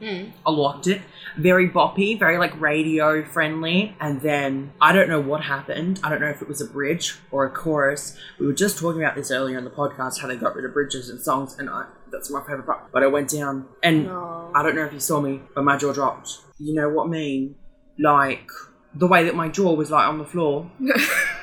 I 0.46 0.50
liked 0.50 0.87
it. 0.87 1.00
Very 1.38 1.68
boppy, 1.68 2.18
very 2.18 2.37
like 2.37 2.61
radio 2.61 3.24
friendly. 3.24 3.96
And 4.01 4.20
then 4.20 4.72
I 4.81 4.92
don't 4.92 5.09
know 5.09 5.20
what 5.20 5.44
happened. 5.44 6.01
I 6.03 6.11
don't 6.11 6.20
know 6.20 6.29
if 6.29 6.42
it 6.42 6.48
was 6.48 6.61
a 6.61 6.66
bridge 6.66 7.16
or 7.31 7.46
a 7.46 7.51
chorus. 7.51 8.18
We 8.38 8.46
were 8.46 8.53
just 8.53 8.79
talking 8.79 9.03
about 9.03 9.14
this 9.14 9.31
earlier 9.31 9.57
in 9.57 9.64
the 9.64 9.70
podcast, 9.70 10.20
how 10.20 10.29
they 10.29 10.37
got 10.37 10.55
rid 10.55 10.64
of 10.64 10.74
bridges 10.74 11.09
and 11.09 11.20
songs, 11.20 11.57
and 11.59 11.70
I, 11.70 11.87
that's 12.11 12.31
my 12.31 12.40
favorite 12.40 12.66
part. 12.66 12.90
But 12.92 13.03
I 13.03 13.07
went 13.07 13.31
down, 13.31 13.66
and 13.83 14.09
Aw. 14.09 14.51
I 14.55 14.62
don't 14.62 14.74
know 14.74 14.85
if 14.85 14.92
you 14.92 15.01
saw 15.01 15.20
me, 15.20 15.40
but 15.55 15.64
my 15.64 15.77
jaw 15.77 15.92
dropped. 15.92 16.38
You 16.59 16.74
know 16.74 16.88
what 16.88 17.07
I 17.07 17.11
mean? 17.11 17.55
Like 17.98 18.48
the 18.94 19.07
way 19.07 19.24
that 19.24 19.35
my 19.35 19.48
jaw 19.48 19.74
was 19.74 19.90
like 19.90 20.07
on 20.09 20.18
the 20.18 20.24
floor. 20.24 20.70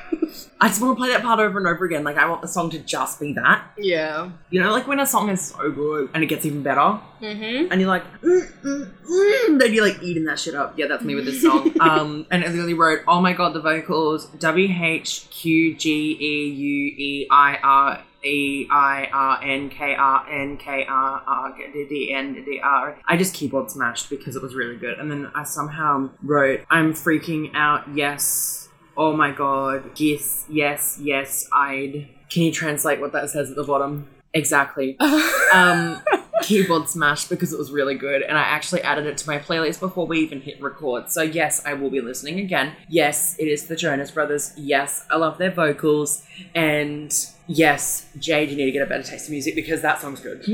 I 0.60 0.68
just 0.68 0.80
want 0.80 0.96
to 0.96 1.00
play 1.00 1.10
that 1.10 1.22
part 1.22 1.38
over 1.40 1.58
and 1.58 1.66
over 1.66 1.84
again. 1.84 2.02
Like 2.04 2.16
I 2.16 2.28
want 2.28 2.40
the 2.42 2.48
song 2.48 2.70
to 2.70 2.78
just 2.78 3.20
be 3.20 3.32
that. 3.34 3.64
Yeah. 3.78 4.30
You 4.50 4.62
know, 4.62 4.70
like 4.72 4.86
when 4.86 4.98
a 5.00 5.06
song 5.06 5.28
is 5.30 5.40
so 5.48 5.70
good 5.70 6.10
and 6.14 6.22
it 6.22 6.26
gets 6.26 6.44
even 6.46 6.62
better, 6.62 7.00
Mm-hmm. 7.20 7.72
and 7.72 7.80
you're 7.80 7.88
like, 7.88 8.04
mm, 8.20 8.46
mm, 8.62 8.92
mm, 9.08 9.58
then 9.58 9.72
you're 9.72 9.86
like 9.86 10.02
eating 10.02 10.24
that 10.24 10.38
shit 10.38 10.54
up. 10.54 10.78
Yeah, 10.78 10.86
that's 10.86 11.02
me 11.02 11.14
with 11.14 11.24
this 11.24 11.40
song. 11.42 11.72
um, 11.80 12.26
and 12.30 12.42
it 12.42 12.50
literally 12.50 12.74
wrote, 12.74 13.00
"Oh 13.08 13.20
my 13.22 13.32
god, 13.32 13.54
the 13.54 13.60
vocals 13.60 14.26
W 14.38 14.68
H 14.70 15.26
Q 15.30 15.74
G 15.76 16.16
E 16.20 16.48
U 16.50 16.94
E 16.98 17.26
I 17.30 17.58
R 17.62 18.02
E 18.22 18.66
I 18.70 19.08
R 19.12 19.40
N 19.42 19.70
K 19.70 19.94
R 19.94 20.26
N 20.30 20.58
K 20.58 20.84
R 20.86 21.22
R 21.26 21.56
D 21.72 21.86
D 21.88 22.12
N 22.12 22.34
D 22.44 22.60
R." 22.62 22.98
I 23.08 23.16
just 23.16 23.32
keyboard 23.34 23.70
smashed 23.70 24.10
because 24.10 24.36
it 24.36 24.42
was 24.42 24.54
really 24.54 24.76
good, 24.76 24.98
and 24.98 25.10
then 25.10 25.30
I 25.34 25.44
somehow 25.44 26.10
wrote, 26.22 26.66
"I'm 26.70 26.92
freaking 26.92 27.50
out." 27.54 27.84
Yes. 27.94 28.65
Oh 28.96 29.16
my 29.16 29.30
god. 29.30 29.98
Yes. 29.98 30.44
Yes. 30.48 30.98
Yes. 31.00 31.48
I'd. 31.52 32.08
Can 32.30 32.42
you 32.42 32.52
translate 32.52 33.00
what 33.00 33.12
that 33.12 33.30
says 33.30 33.50
at 33.50 33.56
the 33.56 33.64
bottom? 33.64 34.08
Exactly 34.34 34.98
um, 35.54 36.02
keyboard 36.42 36.88
smash 36.88 37.26
because 37.26 37.52
it 37.54 37.58
was 37.58 37.70
really 37.70 37.94
good, 37.94 38.22
and 38.22 38.36
I 38.36 38.42
actually 38.42 38.82
added 38.82 39.06
it 39.06 39.16
to 39.18 39.28
my 39.28 39.38
playlist 39.38 39.80
before 39.80 40.06
we 40.06 40.20
even 40.20 40.40
hit 40.40 40.60
record. 40.62 41.10
So 41.10 41.22
yes, 41.22 41.62
I 41.64 41.72
will 41.72 41.88
be 41.88 42.00
listening 42.00 42.40
again. 42.40 42.74
Yes, 42.88 43.36
it 43.38 43.48
is 43.48 43.66
the 43.66 43.76
Jonas 43.76 44.10
Brothers. 44.10 44.52
Yes, 44.56 45.06
I 45.10 45.16
love 45.16 45.38
their 45.38 45.50
vocals, 45.50 46.24
and 46.54 47.14
yes, 47.46 48.06
Jade, 48.18 48.50
you 48.50 48.56
need 48.56 48.66
to 48.66 48.72
get 48.72 48.82
a 48.82 48.86
better 48.86 49.02
taste 49.02 49.28
in 49.28 49.32
music 49.32 49.54
because 49.54 49.80
that 49.82 50.00
song's 50.00 50.20
good. 50.20 50.44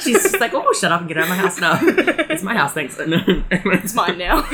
She's 0.00 0.22
just 0.22 0.40
like, 0.40 0.54
oh, 0.54 0.72
shut 0.72 0.90
up 0.90 1.00
and 1.00 1.08
get 1.08 1.18
out 1.18 1.24
of 1.24 1.28
my 1.28 1.36
house 1.36 1.60
now. 1.60 1.78
it's 1.82 2.42
my 2.42 2.54
house, 2.54 2.72
thanks. 2.72 2.96
It's 2.98 3.94
mine 3.94 4.18
now. 4.18 4.48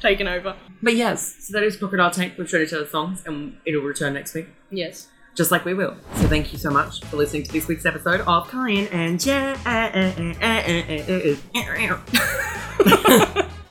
Taken 0.00 0.28
over. 0.28 0.56
But 0.82 0.94
yes, 0.96 1.36
so 1.46 1.52
that 1.54 1.62
is 1.64 1.76
Crocodile 1.76 2.10
Tank 2.10 2.38
with 2.38 2.48
Shredder 2.48 2.68
Taylor 2.70 2.86
songs, 2.86 3.22
and 3.26 3.56
it'll 3.66 3.82
return 3.82 4.14
next 4.14 4.34
week. 4.34 4.46
Yes. 4.70 5.08
just 5.36 5.50
like 5.52 5.64
we 5.64 5.74
will. 5.74 5.94
So 6.16 6.26
thank 6.28 6.52
you 6.52 6.58
so 6.58 6.70
much 6.70 7.02
for 7.04 7.16
listening 7.16 7.44
to 7.44 7.52
this 7.52 7.68
week's 7.68 7.86
episode 7.86 8.20
of 8.22 8.48
Kyan 8.48 8.88
and 8.88 9.20
Jay. 9.20 9.54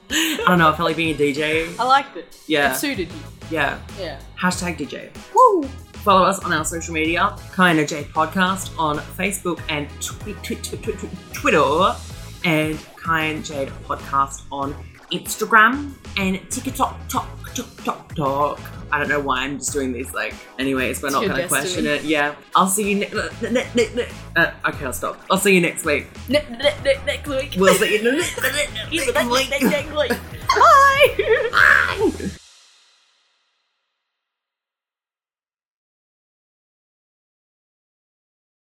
I 0.09 0.43
don't 0.47 0.59
know, 0.59 0.69
I 0.69 0.75
felt 0.75 0.87
like 0.87 0.95
being 0.95 1.13
a 1.15 1.17
DJ. 1.17 1.77
I 1.77 1.83
liked 1.83 2.15
it. 2.17 2.37
Yeah. 2.47 2.71
It 2.71 2.75
suited 2.77 3.09
you. 3.11 3.19
Yeah. 3.51 3.77
Yeah. 3.99 4.19
Hashtag 4.39 4.77
DJ. 4.77 5.09
Woo! 5.35 5.63
Follow 6.03 6.23
us 6.25 6.39
on 6.39 6.53
our 6.53 6.63
social 6.63 6.93
media, 6.93 7.35
Kyan 7.53 7.79
and 7.79 7.87
Jay 7.87 8.03
Podcast 8.03 8.77
on 8.79 8.97
Facebook 8.99 9.59
and 9.67 9.89
twi- 10.01 10.33
twi- 10.43 10.55
twi- 10.61 10.77
twi- 10.79 10.93
twi- 10.93 11.09
Twitter, 11.33 11.95
and 12.45 12.79
Kyan 12.95 13.43
Jade 13.43 13.67
Podcast 13.83 14.43
on 14.51 14.73
Instagram 15.11 15.93
and 16.17 16.39
TikTok, 16.51 17.07
talk, 17.07 17.27
talk, 17.53 17.83
talk, 17.83 18.15
talk. 18.15 18.59
I 18.91 18.99
don't 18.99 19.09
know 19.09 19.19
why 19.19 19.39
I'm 19.41 19.57
just 19.59 19.73
doing 19.73 19.91
these. 19.91 20.13
Like, 20.13 20.33
anyways, 20.59 21.01
we're 21.03 21.09
not 21.09 21.23
going 21.29 21.41
to 21.41 21.47
question 21.49 21.85
it. 21.85 22.03
Yeah, 22.03 22.35
I'll 22.55 22.67
see 22.67 22.89
you. 22.91 22.99
Ne- 22.99 23.09
ne- 23.41 23.67
ne- 23.75 23.93
ne- 23.95 24.07
uh, 24.35 24.51
okay, 24.69 24.85
I'll 24.85 24.93
stop. 24.93 25.21
I'll 25.29 25.37
see 25.37 25.53
you 25.55 25.61
next 25.61 25.83
week. 25.85 26.07
Next 26.29 27.27
week. 27.27 27.55
We'll 27.57 27.73
see 27.75 27.97
you 27.97 28.03
ne- 28.03 28.17
ne- 28.17 28.17
ne- 28.17 28.67
ne- 28.89 28.89
next 29.09 29.29
week. 29.29 29.49
Bye. 30.55 32.29